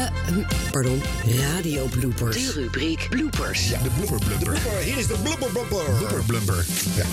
[0.71, 2.37] pardon, radio bloopers.
[2.37, 3.69] De rubriek bloopers.
[3.69, 4.77] Ja, de blooper blumper.
[4.85, 5.85] Hier is de blooper blumper.
[5.99, 6.67] Blooper blumper.
[6.97, 7.05] Ja.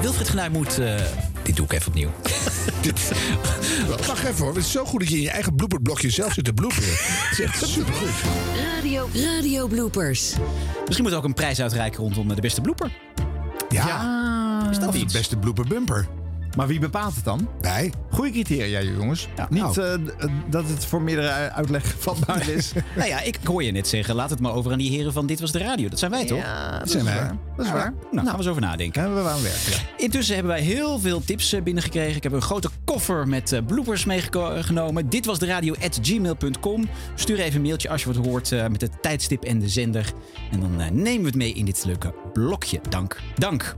[0.00, 0.78] Wilfried Genuij moet...
[0.78, 1.00] Uh,
[1.42, 2.10] dit doe ik even opnieuw.
[4.06, 4.54] Wacht even hoor.
[4.54, 6.88] Het is zo goed dat je in je eigen blooperblokje zelf zit te bloeperen.
[6.92, 8.08] Het is echt supergoed.
[8.74, 10.34] Radio, radio bloopers.
[10.84, 12.92] Misschien moet ook een prijs uitreiken rondom de beste blooper.
[13.68, 13.86] Ja.
[13.86, 15.12] ja is dat of iets?
[15.12, 16.08] de beste blooper bumper.
[16.56, 17.48] Maar wie bepaalt het dan?
[17.60, 17.92] Wij.
[18.10, 19.28] Goeie criteria, jongens.
[19.36, 19.94] Ja, Niet uh,
[20.50, 22.72] dat het voor meerdere uitleg vatbaar is.
[22.96, 25.26] nou ja, ik hoor je net zeggen, laat het maar over aan die heren van
[25.26, 25.88] Dit Was De Radio.
[25.88, 26.38] Dat zijn wij toch?
[26.38, 27.20] Ja, dat, zijn is wij.
[27.20, 27.36] waar.
[27.56, 27.94] Dat is ja, waar.
[28.10, 29.02] Nou, gaan we eens over nadenken.
[29.02, 29.88] Ja, we gaan werken.
[29.96, 32.16] Intussen hebben wij heel veel tips uh, binnengekregen.
[32.16, 35.08] Ik heb een grote koffer met bloopers meegenomen.
[35.08, 36.88] Dit was de radio at gmail.com.
[37.14, 40.12] Stuur even een mailtje als je wat hoort uh, met het tijdstip en de zender.
[40.50, 42.80] En dan nemen we het mee in dit leuke blokje.
[42.88, 43.20] Dank.
[43.34, 43.76] Dank.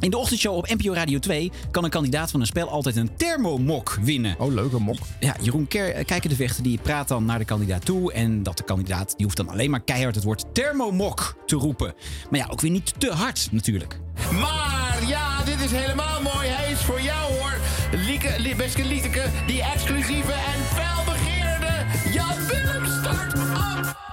[0.00, 3.16] In de ochtendshow op NPO Radio 2 kan een kandidaat van een spel altijd een
[3.16, 4.34] thermomok winnen.
[4.38, 4.98] Oh, leuke mok.
[5.20, 8.12] Ja, Jeroen Ker kijken de vechter die praat dan naar de kandidaat toe.
[8.12, 11.94] En dat de kandidaat die hoeft dan alleen maar keihard het woord thermomok te roepen.
[12.30, 13.98] Maar ja, ook weer niet te hard natuurlijk.
[14.32, 16.48] Maar ja, dit is helemaal mooi.
[16.48, 17.58] Hij is voor jou hoor.
[17.92, 24.07] Lieke, beste Lieteke, die exclusieve en felbegeerde Jan Willem start op.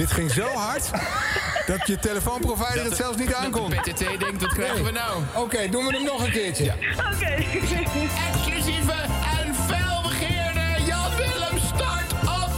[0.00, 0.90] Dit ging zo hard
[1.66, 3.84] dat je telefoonprovider het zelfs niet aankomt.
[3.84, 5.22] De PTT denkt, wat krijgen we nou?
[5.34, 6.64] Oké, okay, doen we hem nog een keertje.
[6.64, 6.74] Ja.
[6.74, 7.14] Oké.
[7.14, 7.46] Okay.
[8.32, 8.92] Exclusieve
[9.38, 12.50] en felbegeerde Jan Willem start op.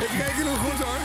[0.00, 0.98] Ik kijk er nog goed hoor.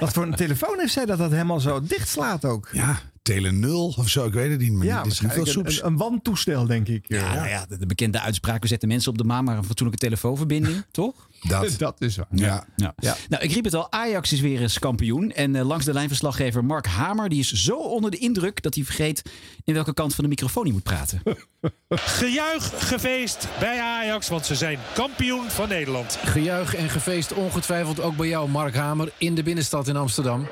[0.00, 2.68] Wat voor een telefoon heeft zij dat dat helemaal zo dicht slaat ook?
[2.72, 4.72] Ja, Tele 0 of zo, ik weet het niet.
[4.72, 5.80] Maar Ja, dit is niet veel soeps.
[5.82, 7.04] een, een wantoestel, denk ik.
[7.08, 9.64] Ja, nou ja, de, de bekende uitspraak, we zetten mensen op de maan, maar een
[9.64, 11.28] fatsoenlijke telefoonverbinding, toch?
[11.40, 11.74] Dat.
[11.78, 12.26] dat is waar.
[12.30, 12.66] Ja.
[12.76, 12.94] Ja.
[13.28, 15.30] Nou, ik riep het al, Ajax is weer eens kampioen.
[15.32, 18.84] En eh, langs de lijnverslaggever Mark Hamer, die is zo onder de indruk dat hij
[18.84, 19.22] vergeet
[19.64, 21.22] in welke kant van de microfoon hij moet praten.
[21.88, 26.18] Gejuich, gefeest bij Ajax, want ze zijn kampioen van Nederland.
[26.24, 30.46] Gejuich en gefeest ongetwijfeld ook bij jou, Mark Hamer, in de binnenstad in Amsterdam.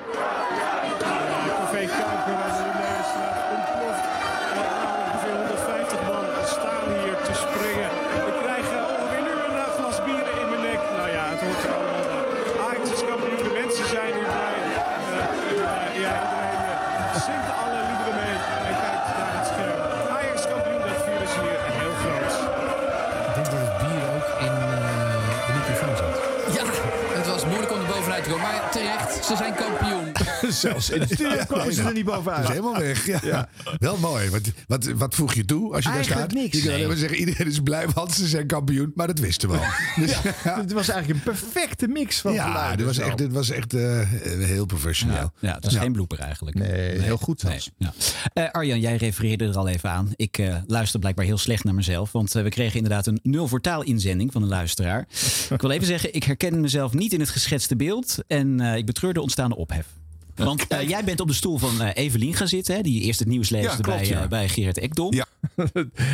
[30.61, 33.23] Zelfs in de studio kwamen ze er niet Dat is helemaal weg.
[33.23, 33.49] Ja.
[33.79, 34.31] Wel mooi.
[34.31, 36.33] Wat, wat, wat voeg je toe als je daar staat?
[36.33, 36.57] niks.
[36.57, 36.87] Je kan alleen Nee.
[36.89, 38.93] maar zeggen, iedereen is blij, want ze zijn kampioen.
[38.95, 39.65] Maar dat wisten we al.
[39.97, 43.51] Dus, Het was eigenlijk een perfecte mix van ja, geluiden dit was echt, dit was
[43.51, 44.01] echt eh,
[44.39, 45.33] heel professioneel.
[45.39, 46.57] Ja, het was geen blooper eigenlijk.
[46.57, 47.93] Nee, heel goed Nee, ja.
[48.33, 50.13] Eh, Arjan, jij refereerde er al even aan.
[50.17, 52.13] Ik eh, luister blijkbaar heel slecht naar mezelf.
[52.13, 55.07] Want we kregen inderdaad een nul voor taal inzending van een luisteraar.
[55.51, 58.19] ik wil even zeggen, ik herken mezelf niet in het geschetste beeld.
[58.27, 59.87] En eh, ik betreur de ontstaande ophef.
[60.35, 62.75] Want eh, jij bent op de stoel van eh, Evelien gaan zitten.
[62.75, 64.23] Hè, die eerst het nieuws leesde Ja, klopt, bij, ja.
[64.23, 65.15] eh, bij Gerard Ekdom.
[65.15, 65.27] Ja.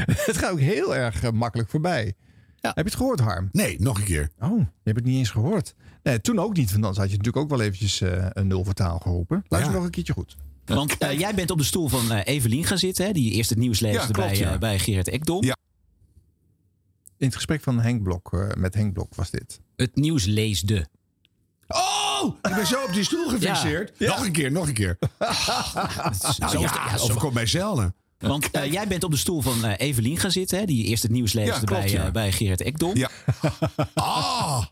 [0.06, 2.14] het gaat ook heel erg eh, makkelijk voorbij.
[2.60, 3.48] Heb je het gehoord, Harm?
[3.52, 4.30] Nee, nog een keer.
[4.40, 5.74] Oh, je hebt het niet eens gehoord.
[6.02, 8.64] Nee, toen ook niet, want anders had je natuurlijk ook wel eventjes eh, een nul
[8.64, 9.44] voor taal geroepen.
[9.48, 10.36] Luister nog een keertje goed.
[10.64, 13.06] Want eh, jij bent op de stoel van eh, Evelien gaan zitten.
[13.06, 14.52] Hè, die eerst het nieuws leesde Ja, klopt, bij, ja.
[14.52, 15.42] eh, bij Gerard Ekdom.
[15.42, 19.60] In het gesprek van Henk Blok, eh, met Henk Blok was dit.
[19.76, 20.88] Het nieuws leesde.
[21.68, 23.92] Oh, ik ben zo op die stoel gefixeerd.
[23.98, 24.06] Ja.
[24.08, 24.98] Nog een keer, nog een keer.
[26.38, 27.94] nou zo- ja, ja, dat zo- overkomt mij zelden.
[28.18, 30.58] Want eh, jij bent op de stoel van eh, Evelien gaan zitten.
[30.58, 32.06] Hè, die eerst het nieuws Ja, klopt, bij, ja.
[32.06, 32.96] eh, bij Ekdom.
[32.96, 33.10] Ja.
[33.94, 34.64] Ah!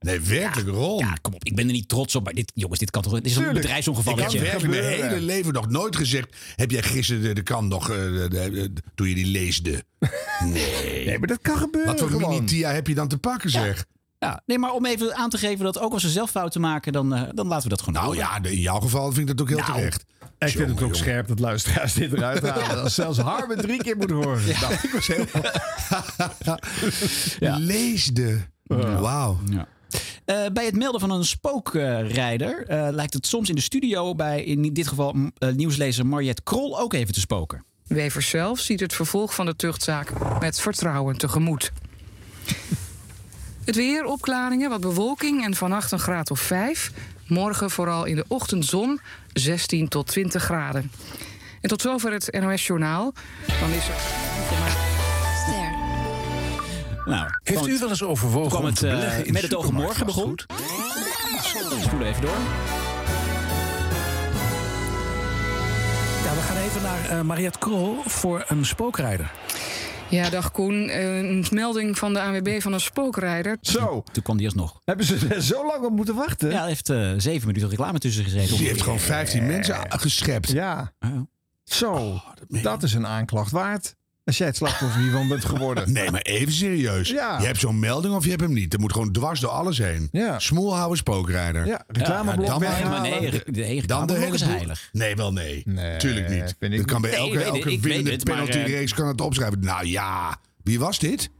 [0.00, 0.98] Nee, werkelijk, Ron.
[0.98, 1.44] Ja, kom op.
[1.44, 2.24] Ik ben er niet trots op.
[2.24, 3.12] Maar dit, jongens, dit kan toch...
[3.12, 3.64] Dit is een Tuurlijk.
[3.64, 3.84] Ik
[4.16, 6.36] heb werkelijk mijn hele leven nog nooit gezegd...
[6.56, 7.90] heb jij gisteren de, de krant nog...
[7.90, 9.84] eh, de- de- de- toen je die leesde?
[10.44, 11.04] Nee.
[11.06, 13.84] Nee, maar dat kan gebeuren Wat voor mini-tia heb je dan te pakken, zeg?
[14.18, 16.92] Ja, nee, maar om even aan te geven dat ook als ze zelf fouten maken,
[16.92, 18.24] dan, eh, dan laten we dat gewoon Nou doen.
[18.24, 20.04] ja, in jouw geval vind ik dat ook heel Nou, terecht.
[20.38, 22.82] Ik vind het ook Jongen, scherp dat luisteraars dit eruit halen.
[22.82, 24.42] Als zelfs Harm het drie keer moet horen.
[24.60, 25.52] Nou, Ik was helemaal...
[27.58, 28.38] Leesde.
[29.00, 29.38] Wauw.
[29.50, 29.66] Ja.
[30.24, 34.44] Eh, bij het melden van een spookrijder eh, lijkt het soms in de studio bij
[34.44, 35.14] in dit geval
[35.54, 37.64] nieuwslezer Mariette Krol ook even te spoken.
[37.86, 41.72] Wevers zelf ziet het vervolg van de tuchtzaak met vertrouwen tegemoet.
[43.68, 46.90] Het weer, opklaringen, wat bewolking en vannacht een graad of 5.
[47.26, 49.00] Morgen vooral in de ochtendzon
[49.32, 50.90] 16 tot 20 graden.
[51.60, 53.12] En tot zover het NOS-journaal.
[53.60, 53.94] Dan is er...
[57.04, 59.54] Nou, Heeft u het- wel eens overwogen kwam het te eh, beleggen in met het
[59.54, 60.38] oog morgen begon?
[61.80, 62.36] Spoelen even door.
[66.24, 69.30] Ja, we gaan even naar eh Mariette Krol voor een spookrijder.
[70.10, 70.88] Ja, dag Koen.
[70.88, 73.58] Eh, Een melding van de ANWB van een spookrijder.
[73.60, 74.02] Zo.
[74.12, 74.80] Toen kwam die alsnog.
[74.84, 76.50] Hebben ze er zo lang op moeten wachten?
[76.50, 78.56] Ja, hij heeft eh, zeven minuten reclame tussen gezeten.
[78.56, 80.50] Die heeft gewoon 15 mensen geschept.
[80.50, 80.92] Ja.
[81.00, 81.20] Oh.
[81.64, 83.96] Zo, dat is een aanklacht waard.
[84.28, 85.92] Als jij het slachtoffer hiervan bent geworden.
[85.92, 87.08] Nee, maar even serieus.
[87.08, 87.38] Ja.
[87.40, 88.72] Je hebt zo'n melding of je hebt hem niet.
[88.74, 90.08] Er moet gewoon dwars door alles heen.
[90.12, 90.38] Ja.
[90.38, 91.66] Smoelhouden spookrijder.
[91.66, 92.90] Ja, reclameblok dan maar- weghalen.
[93.00, 94.88] maar nee, re- nee, reclameblok is boel- heilig.
[94.92, 95.62] Nee, wel nee.
[95.64, 96.76] Nee, Tuurlijk niet.
[96.76, 97.10] Dat kan bij.
[97.10, 99.60] Nee, elke, elke winnende penalty eh, race kan het opschrijven.
[99.60, 101.30] Nou ja, wie was dit?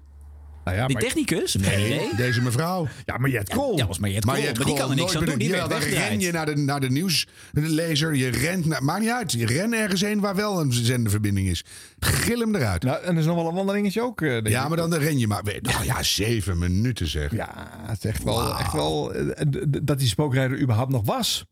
[0.69, 1.55] Nou ja, Die maar, technicus?
[1.55, 2.11] Nee, Nee.
[2.17, 2.89] deze mevrouw.
[3.05, 3.77] ja, maar Jet Kool.
[3.79, 4.55] Ja, was Mariette Maar Krol.
[4.55, 5.39] Maar die kan er niks aan doen.
[5.39, 8.15] Die werd dan ren je naar de, naar de nieuwslezer.
[8.15, 9.33] Je rent naar, maakt niet uit.
[9.33, 11.65] Je rent ergens heen waar wel een zenderverbinding is.
[11.99, 12.83] Gil hem eruit.
[12.83, 14.21] Nou, en er is nog wel een wandelingetje ook.
[14.21, 14.69] eh, denk ja, ik.
[14.69, 15.43] maar dan ren je maar.
[15.63, 17.33] Nou ja, zeven minuten zeg.
[17.35, 19.47] Ja, het is echt wel, echt wel eh,
[19.83, 21.45] dat die spookrijder überhaupt nog was.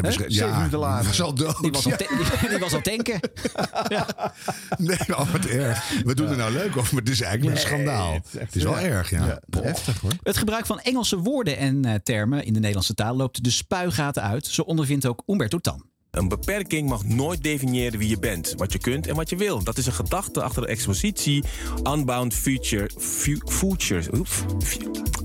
[0.00, 0.98] Nee, Zeven ja, minuten later.
[1.00, 1.60] Die was al dood.
[1.60, 2.48] Die was al, Ja.
[2.48, 3.20] die, was al tanken.
[4.78, 5.88] Nee, oh, wat erg.
[6.04, 8.12] We doen er nou leuk over, maar het is eigenlijk een schandaal.
[8.12, 8.84] het Het is wel ja.
[8.84, 9.40] erg, ja.
[9.62, 10.12] Heftig hoor.
[10.22, 14.22] Het gebruik van Engelse woorden en eh, termen in de Nederlandse taal loopt de spuigaten
[14.22, 14.46] uit.
[14.46, 15.90] Zo ondervindt ook Umberto Tan.
[16.12, 19.62] Een beperking mag nooit definiëren wie je bent, wat je kunt en wat je wil.
[19.62, 21.44] Dat is een gedachte achter de expositie
[21.84, 22.90] Unbound Future.
[22.98, 24.08] Fu, futures.
[24.12, 24.44] Oef,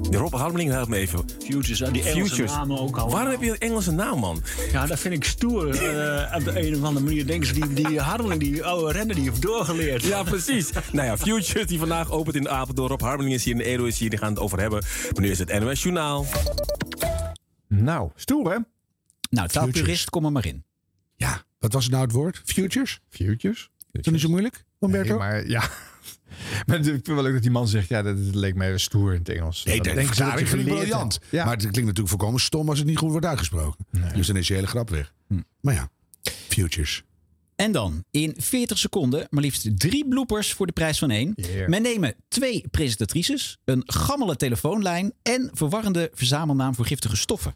[0.09, 1.25] de Rob Harmeling helpt me even.
[1.39, 3.09] Futures, die Engelse namen ook al.
[3.09, 4.43] Waarom heb je een Engelse naam, man?
[4.71, 5.69] Ja, dat vind ik stoer.
[5.69, 9.15] Eh, op de een of andere manier denken ze, die, die Harmeling, die oude renner,
[9.15, 10.03] die heeft doorgeleerd.
[10.03, 10.69] Ja, precies.
[10.91, 12.89] nou ja, Futures die vandaag opent in Apeldoorn.
[12.89, 14.09] Rob Harmeling is hier en Edo is hier.
[14.09, 14.83] Die gaan het over hebben.
[15.13, 16.25] Maar nu is het NOS Journaal.
[17.67, 18.57] Nou, stoer hè?
[19.29, 20.65] Nou, taalpurist, kom er maar in.
[21.17, 22.41] Ja, Wat was nou het woord?
[22.45, 22.99] Futures?
[23.09, 23.69] Futures.
[23.91, 25.09] Is dat niet zo moeilijk, Humberto?
[25.09, 25.69] Nee, maar ja.
[26.65, 29.13] Maar ik vind wel leuk dat die man zegt, ja, dat, dat leek mij stoer
[29.13, 29.63] in het Engels.
[29.63, 31.19] Nee, Dat de denken ze dat verklaring je vind ik geleerd briljant.
[31.29, 31.43] Ja.
[31.45, 33.85] Maar het klinkt natuurlijk volkomen stom als het niet goed wordt uitgesproken.
[34.13, 35.13] Dus dan is je hele grap weg.
[35.27, 35.41] Hm.
[35.61, 35.89] Maar ja,
[36.47, 37.03] futures.
[37.55, 41.33] En dan in 40 seconden maar liefst drie bloopers voor de prijs van één.
[41.35, 41.67] Yeah.
[41.67, 47.55] Men nemen twee presentatrices, een gammele telefoonlijn en verwarrende verzamelnaam voor giftige stoffen.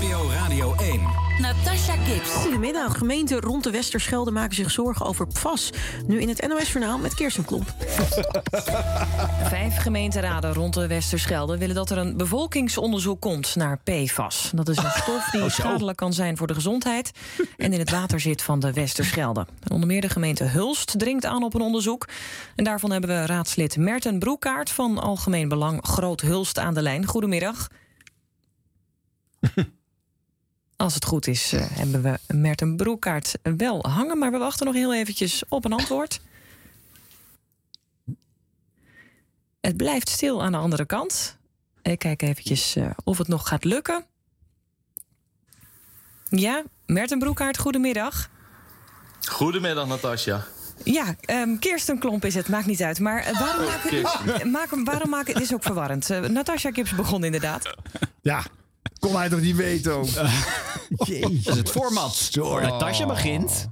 [0.00, 1.00] NPO Radio 1.
[1.40, 2.30] Natasha Gibbs.
[2.30, 2.98] Goedemiddag.
[2.98, 5.70] Gemeenten rond de Westerschelde maken zich zorgen over PFAS.
[6.06, 7.74] Nu in het NOS-journaal met Kirsten Klomp.
[9.42, 14.50] Vijf gemeenteraden rond de Westerschelde willen dat er een bevolkingsonderzoek komt naar PFAS.
[14.54, 17.10] Dat is een stof die Oh, schadelijk kan zijn voor de gezondheid
[17.56, 19.46] en in het water zit van de Westerschelde.
[19.62, 22.08] En onder meer de gemeente Hulst dringt aan op een onderzoek.
[22.54, 27.06] En daarvan hebben we raadslid Merten Broekaart van Algemeen Belang Groot Hulst aan de lijn.
[27.06, 27.68] Goedemiddag.
[30.76, 34.74] Als het goed is, eh, hebben we Merten Broekaart wel hangen, maar we wachten nog
[34.74, 36.20] heel eventjes op een antwoord.
[39.60, 41.36] Het blijft stil aan de andere kant.
[41.82, 44.04] Ik kijk eventjes eh, of het nog gaat lukken.
[46.28, 48.30] Ja, Merten Broekaart, goedemiddag.
[49.28, 50.46] Goedemiddag, Natasja.
[50.84, 52.98] Ja, ehm Kirsten Klomp is het, maakt niet uit.
[53.00, 54.50] Maar eh, waarom Oh, maken Kirsten.
[54.50, 55.34] maak, waarom maken...
[55.34, 56.08] Het is ook verwarrend.
[56.08, 57.74] Natasja Gibbs begon inderdaad.
[58.20, 58.44] Ja,
[58.98, 60.08] kon hij toch niet weten ook?
[60.88, 62.30] Dat is het format.
[62.34, 63.68] Natasja begint.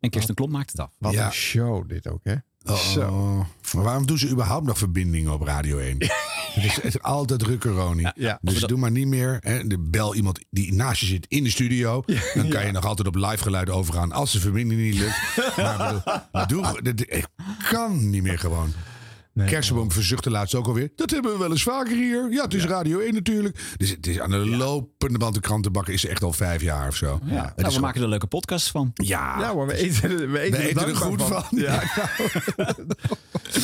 [0.00, 0.90] En Kirsten Klomp maakt het af.
[0.98, 1.26] Wat Ja.
[1.26, 2.34] een show dit ook, hè?
[2.66, 3.40] Oh.
[3.74, 5.96] Maar waarom doen ze überhaupt nog verbindingen op Radio 1?
[6.54, 8.08] het, is, het is altijd rukkeronie.
[8.14, 8.38] Ja.
[8.42, 9.38] Dus doe maar niet meer.
[9.40, 12.04] Hè, de bel iemand die naast je zit in de studio.
[12.34, 15.16] Dan kan je nog altijd op live geluid overgaan als de verbinding niet lukt.
[15.56, 16.02] maar
[16.32, 17.26] bedoel, doe, ik
[17.70, 18.72] kan niet meer gewoon.
[19.46, 20.90] Kersenboom verzuchtte laatst ook alweer.
[20.96, 22.32] Dat hebben we wel eens vaker hier.
[22.32, 23.74] Ja, het is Radio 1 natuurlijk.
[23.76, 26.96] Dus het is aan de lopende band de krantenbakken is echt al vijf jaar of
[26.96, 27.18] zo.
[27.24, 27.32] Ja.
[27.34, 28.90] Nou, we gewoon- maken er leuke podcasts van.
[28.94, 31.44] Ja, Ja, maar we eten, we eten, We eten er goed van.
[31.50, 31.82] Ja,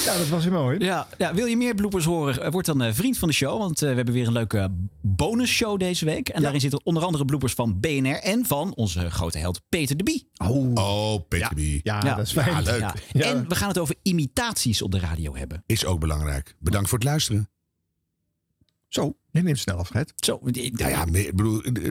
[0.05, 0.79] ja, dat was heel mooi.
[0.79, 2.43] Ja, ja, wil je meer bloopers horen?
[2.43, 3.59] Eh, Word dan eh, vriend van de show.
[3.59, 4.69] Want eh, we hebben weer een leuke
[5.01, 6.29] bonusshow deze week.
[6.29, 10.03] En daarin zitten onder andere bloopers van BNR en van onze grote held Peter de
[10.03, 10.29] Bie.
[10.45, 11.81] Oh, oh Peter de Bie.
[11.83, 12.53] Ja, dat is fijn.
[12.53, 12.81] Ja, leuk.
[12.81, 12.95] Ja.
[13.13, 13.25] Ja.
[13.25, 15.60] En we gaan het over imitaties op de radio hebben.
[15.67, 16.55] Is ook belangrijk.
[16.59, 17.49] Bedankt voor het luisteren.
[18.89, 20.13] Zo, je neemt snel afscheid.
[20.17, 21.89] Zo, die- Nou ja, meer- ik bedoel, eh,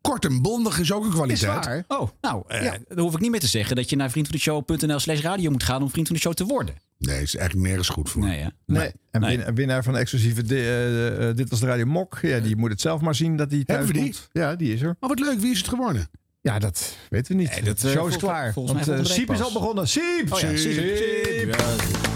[0.00, 1.58] kort en bondig is ook een kwaliteit.
[1.60, 1.84] Is waar.
[1.88, 2.78] Oh, nou, eh, Ja.
[2.88, 5.82] dan hoef ik niet meer te zeggen dat je naar vriendvandeshow.nl slash radio moet gaan
[5.82, 6.74] om vriend van de show te worden.
[6.98, 8.22] Nee, is eigenlijk nergens goed voor.
[8.22, 8.48] Nee, hè?
[8.66, 8.92] Nee.
[9.10, 9.38] En Nee.
[9.54, 12.18] winnaar van de exclusieve eh, Dit was de Radio Mok.
[12.22, 14.02] Ja, die moet het zelf maar zien dat hij thuis die?
[14.02, 14.28] komt.
[14.32, 14.96] Ja, die is er.
[15.00, 16.10] Maar wat leuk, wie is het geworden?
[16.40, 17.50] Ja, dat weten we niet.
[17.50, 18.52] Nee, dat, de show is klaar.
[18.52, 19.88] volgens mij Want Siep is al begonnen.
[19.88, 20.32] Siep!
[20.32, 20.72] Oh ja, Siep.
[20.72, 21.54] Siep.
[21.58, 22.11] Ja.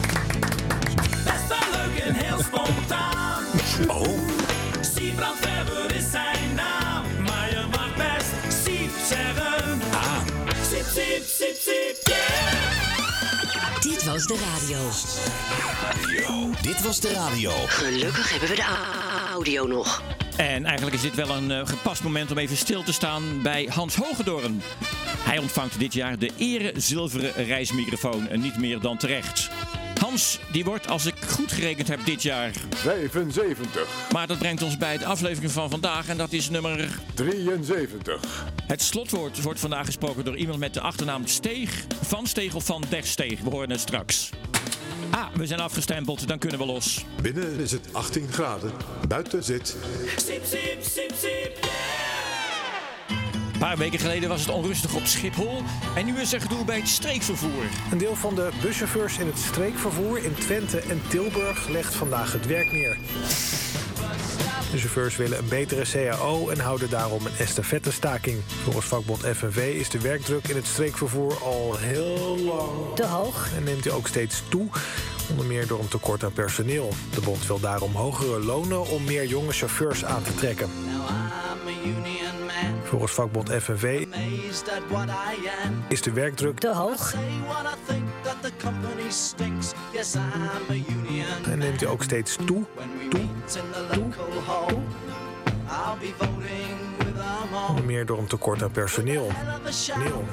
[3.89, 4.19] Oh.
[4.81, 7.05] Siebrand Weber is zijn naam.
[7.23, 9.81] Maar je mag best Siep zeggen.
[9.93, 10.19] Ah.
[10.71, 12.77] Siep, siep, siep, siep, yeah.
[13.81, 14.79] Dit was de radio.
[16.63, 17.51] Dit was de radio.
[17.67, 18.65] Gelukkig hebben we de
[19.33, 20.03] audio nog.
[20.37, 23.69] En eigenlijk is dit wel een eh, gepast moment om even stil te staan bij
[23.71, 24.63] Hans Hogedoorn.
[25.19, 29.51] Hij ontvangt dit jaar de ere zilveren reismicrofoon en niet meer dan terecht.
[30.53, 33.87] Die wordt, als ik goed gerekend heb, dit jaar 75.
[34.13, 38.45] Maar dat brengt ons bij de aflevering van vandaag en dat is nummer 73.
[38.67, 41.85] Het slotwoord wordt vandaag gesproken door iemand met de achternaam Steeg.
[42.03, 43.41] Van Steeg of van der Steeg.
[43.41, 44.31] We horen het straks.
[45.11, 47.05] Ah, we zijn afgestempeld, dan kunnen we los.
[47.23, 48.73] Binnen is het 18 graden.
[49.09, 49.77] Buiten zit
[50.17, 51.96] siep, siep, siep, Een
[53.67, 55.63] paar weken geleden was het onrustig op Schiphol.
[55.97, 57.65] En nu is er gedoe bij het streekvervoer.
[57.91, 62.47] Een deel van de buschauffeurs in het streekvervoer in Twente en Tilburg legt vandaag het
[62.47, 62.99] werk neer.
[64.71, 68.41] De chauffeurs willen een betere CAO en houden daarom een estafettestaking.
[68.63, 73.65] Volgens vakbond FNV is de werkdruk in het streekvervoer al heel lang te hoog en
[73.65, 74.69] neemt hij ook steeds toe.
[75.31, 76.93] Onder meer door een tekort aan personeel.
[77.15, 80.71] De bond wil daarom hogere lonen om meer jonge chauffeurs aan te trekken.
[82.85, 84.07] Volgens vakbond FNV
[85.89, 87.15] is de werkdruk te hoog
[91.51, 92.65] en neemt hij ook steeds toe.
[93.11, 94.81] toe, toe, toe.
[97.69, 99.31] Onder meer door een tekort aan personeel.
[99.99, 100.25] Neel.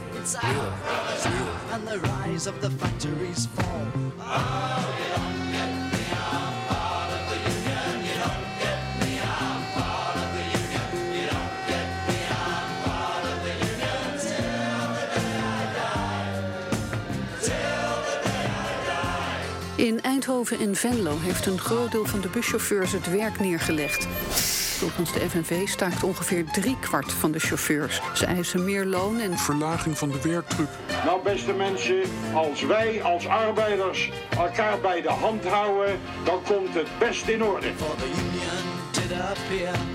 [20.24, 24.08] Eindhoven en Venlo heeft een groot deel van de buschauffeurs het werk neergelegd.
[24.78, 28.02] Volgens de FNV staakt ongeveer driekwart van de chauffeurs.
[28.14, 30.68] Ze eisen meer loon en Verlaging van de werkdruk.
[31.06, 32.02] Nou, beste mensen,
[32.34, 37.72] als wij als arbeiders elkaar bij de hand houden, dan komt het best in orde.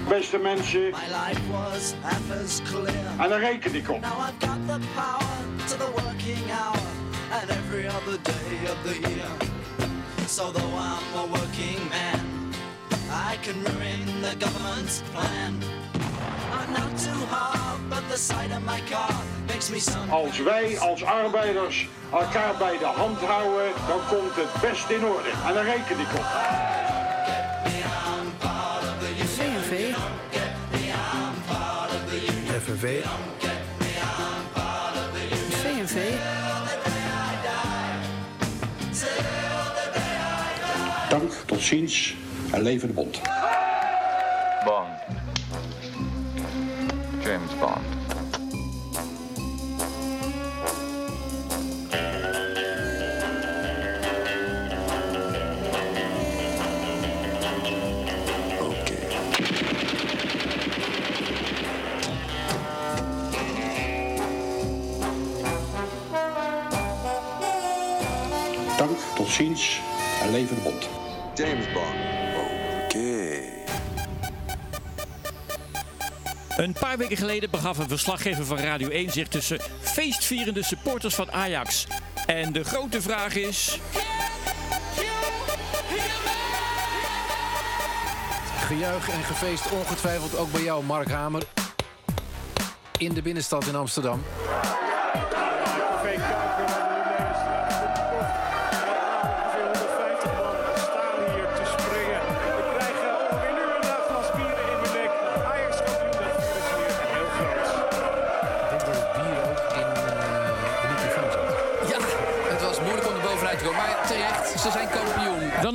[0.09, 0.93] Beste mensen,
[3.19, 4.03] en daar reken ik op.
[5.67, 6.81] to the working hour
[7.31, 9.58] and every other day of the year.
[10.29, 12.53] So though I'm a working man,
[13.11, 15.59] I can ruin the government's plan.
[16.53, 19.11] I'm not too hard, but the sight of my car
[19.47, 20.11] makes me some.
[20.11, 25.31] Als wij als arbeiders elkaar bij de hand houden, dan komt het best in orde.
[25.47, 26.27] En daar reken ik op.
[29.37, 29.95] CNV.
[32.65, 33.05] FNV.
[41.69, 42.15] Ziens
[42.53, 43.21] en leven de bond.
[44.65, 44.89] Bond.
[47.25, 47.77] James Bond.
[68.77, 69.81] Dank, tot ziens
[70.23, 70.98] en leven de bond.
[71.39, 71.95] James Bond.
[72.85, 73.41] Oké.
[76.57, 81.33] Een paar weken geleden begaf een verslaggever van Radio 1 zich tussen feestvierende supporters van
[81.33, 81.87] Ajax.
[82.27, 83.79] En de grote vraag is.
[88.67, 91.43] Gejuich en gefeest ongetwijfeld ook bij jou, Mark Hamer.
[92.97, 94.23] In de binnenstad in Amsterdam.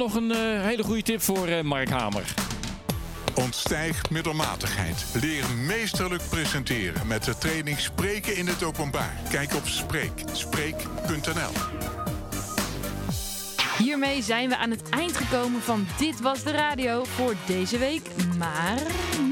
[0.03, 2.33] Nog een eh, hele goede tip voor eh, Mark Hamer.
[3.33, 5.05] Ontstijg middelmatigheid.
[5.21, 9.17] Leer meesterlijk presenteren met de training Spreken in het Openbaar.
[9.29, 10.11] Kijk op Spreek.
[10.31, 11.51] Spreek.nl
[13.77, 18.01] Hiermee zijn we aan het eind gekomen van Dit Was De Radio voor deze week.
[18.37, 18.81] Maar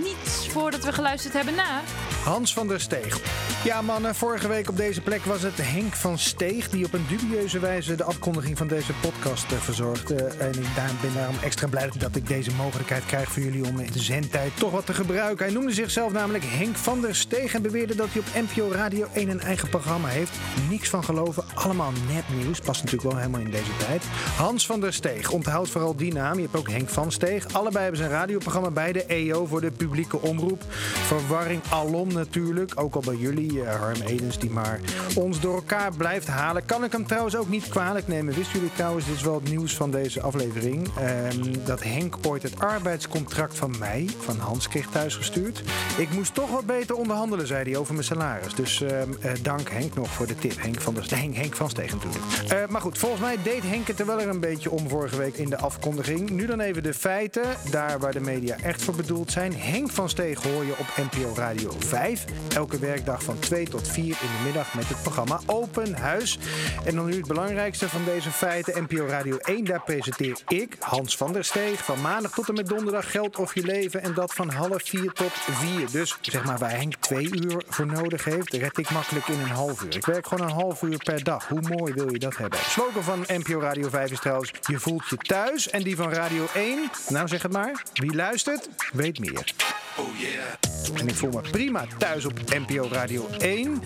[0.04, 1.82] niets voordat we geluisterd hebben naar...
[2.24, 3.20] Hans van der Steeg.
[3.64, 7.06] Ja, mannen, vorige week op deze plek was het Henk van Steeg die op een
[7.08, 10.16] dubieuze wijze de afkondiging van deze podcast eh, verzorgde.
[10.16, 10.68] En ik
[11.02, 14.52] ben daarom extra blij dat ik deze mogelijkheid krijg voor jullie om in de zendtijd
[14.58, 15.46] toch wat te gebruiken.
[15.46, 19.08] Hij noemde zichzelf namelijk Henk van der Steeg en beweerde dat hij op NPO Radio
[19.14, 20.32] 1 een eigen programma heeft.
[20.70, 22.60] Niks van geloven, allemaal nepnieuws.
[22.60, 24.04] Past natuurlijk wel helemaal in deze tijd.
[24.38, 26.36] Hans van der Steeg, onthoud vooral die naam.
[26.36, 27.54] Je hebt ook Henk van Steeg.
[27.54, 30.64] Allebei hebben ze een radioprogramma bij de EO voor de publieke omroep.
[31.06, 32.72] Verwarring alom natuurlijk.
[32.76, 34.80] Ook al bij jullie, eh, Harm Edens, die maar
[35.16, 36.66] ons door elkaar blijft halen.
[36.66, 38.34] Kan ik hem trouwens ook niet kwalijk nemen.
[38.34, 40.88] Wisten jullie trouwens, dit is wel het nieuws van deze aflevering.
[40.98, 45.64] ehm, dat Henk ooit het arbeidscontract van mij, van Hans, kreeg thuisgestuurd.
[45.98, 48.56] Ik moest toch wat beter onderhandelen, zei hij, over mijn salaris.
[48.56, 50.62] Dus ehm, eh, dank Henk nog voor de tip.
[50.62, 52.24] Henk van, der, Henk, Henk van Steeg natuurlijk.
[52.48, 55.36] Eh, maar goed, volgens mij deed Henk het er wel een beetje om vorige week
[55.38, 56.30] in de afkondiging.
[56.30, 59.54] Nu dan even de feiten, daar waar de media echt voor bedoeld zijn.
[59.56, 62.26] Henk van Steeg hoor je op NPO Radio 5.
[62.56, 66.40] Elke werkdag van 2 tot 4 in de middag met het programma Open Huis.
[66.86, 68.84] En dan nu het belangrijkste van deze feiten.
[68.84, 71.84] NPO Radio 1, daar presenteer ik, Hans van der Steeg.
[71.84, 74.02] Van maandag tot en met donderdag geld of je leven.
[74.02, 75.92] En dat van half 4 tot 4.
[75.92, 79.48] Dus zeg maar waar Henk twee uur voor nodig heeft, red ik makkelijk in een
[79.48, 79.96] half uur.
[79.96, 81.48] Ik werk gewoon een half uur per dag.
[81.48, 82.60] Hoe mooi wil je dat hebben?
[82.60, 85.70] Slogan van NPO Radio 5 is trouwens, je voelt je thuis.
[85.70, 89.54] En die van Radio 1, nou zeg het maar, wie luistert, weet meer.
[89.96, 91.00] Oh yeah.
[91.00, 93.82] En ik voel me prima thuis op NPO Radio 1.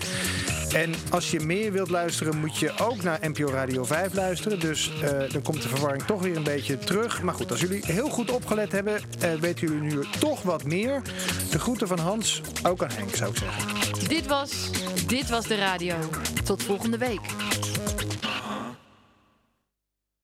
[0.72, 4.60] En als je meer wilt luisteren, moet je ook naar NPO Radio 5 luisteren.
[4.60, 7.22] Dus eh, dan komt de verwarring toch weer een beetje terug.
[7.22, 11.02] Maar goed, als jullie heel goed opgelet hebben, eh, weten jullie nu toch wat meer.
[11.50, 14.08] De groeten van Hans, ook aan Henk zou ik zeggen.
[14.08, 14.70] Dit was
[15.06, 15.94] Dit Was De Radio.
[16.44, 17.20] Tot volgende week.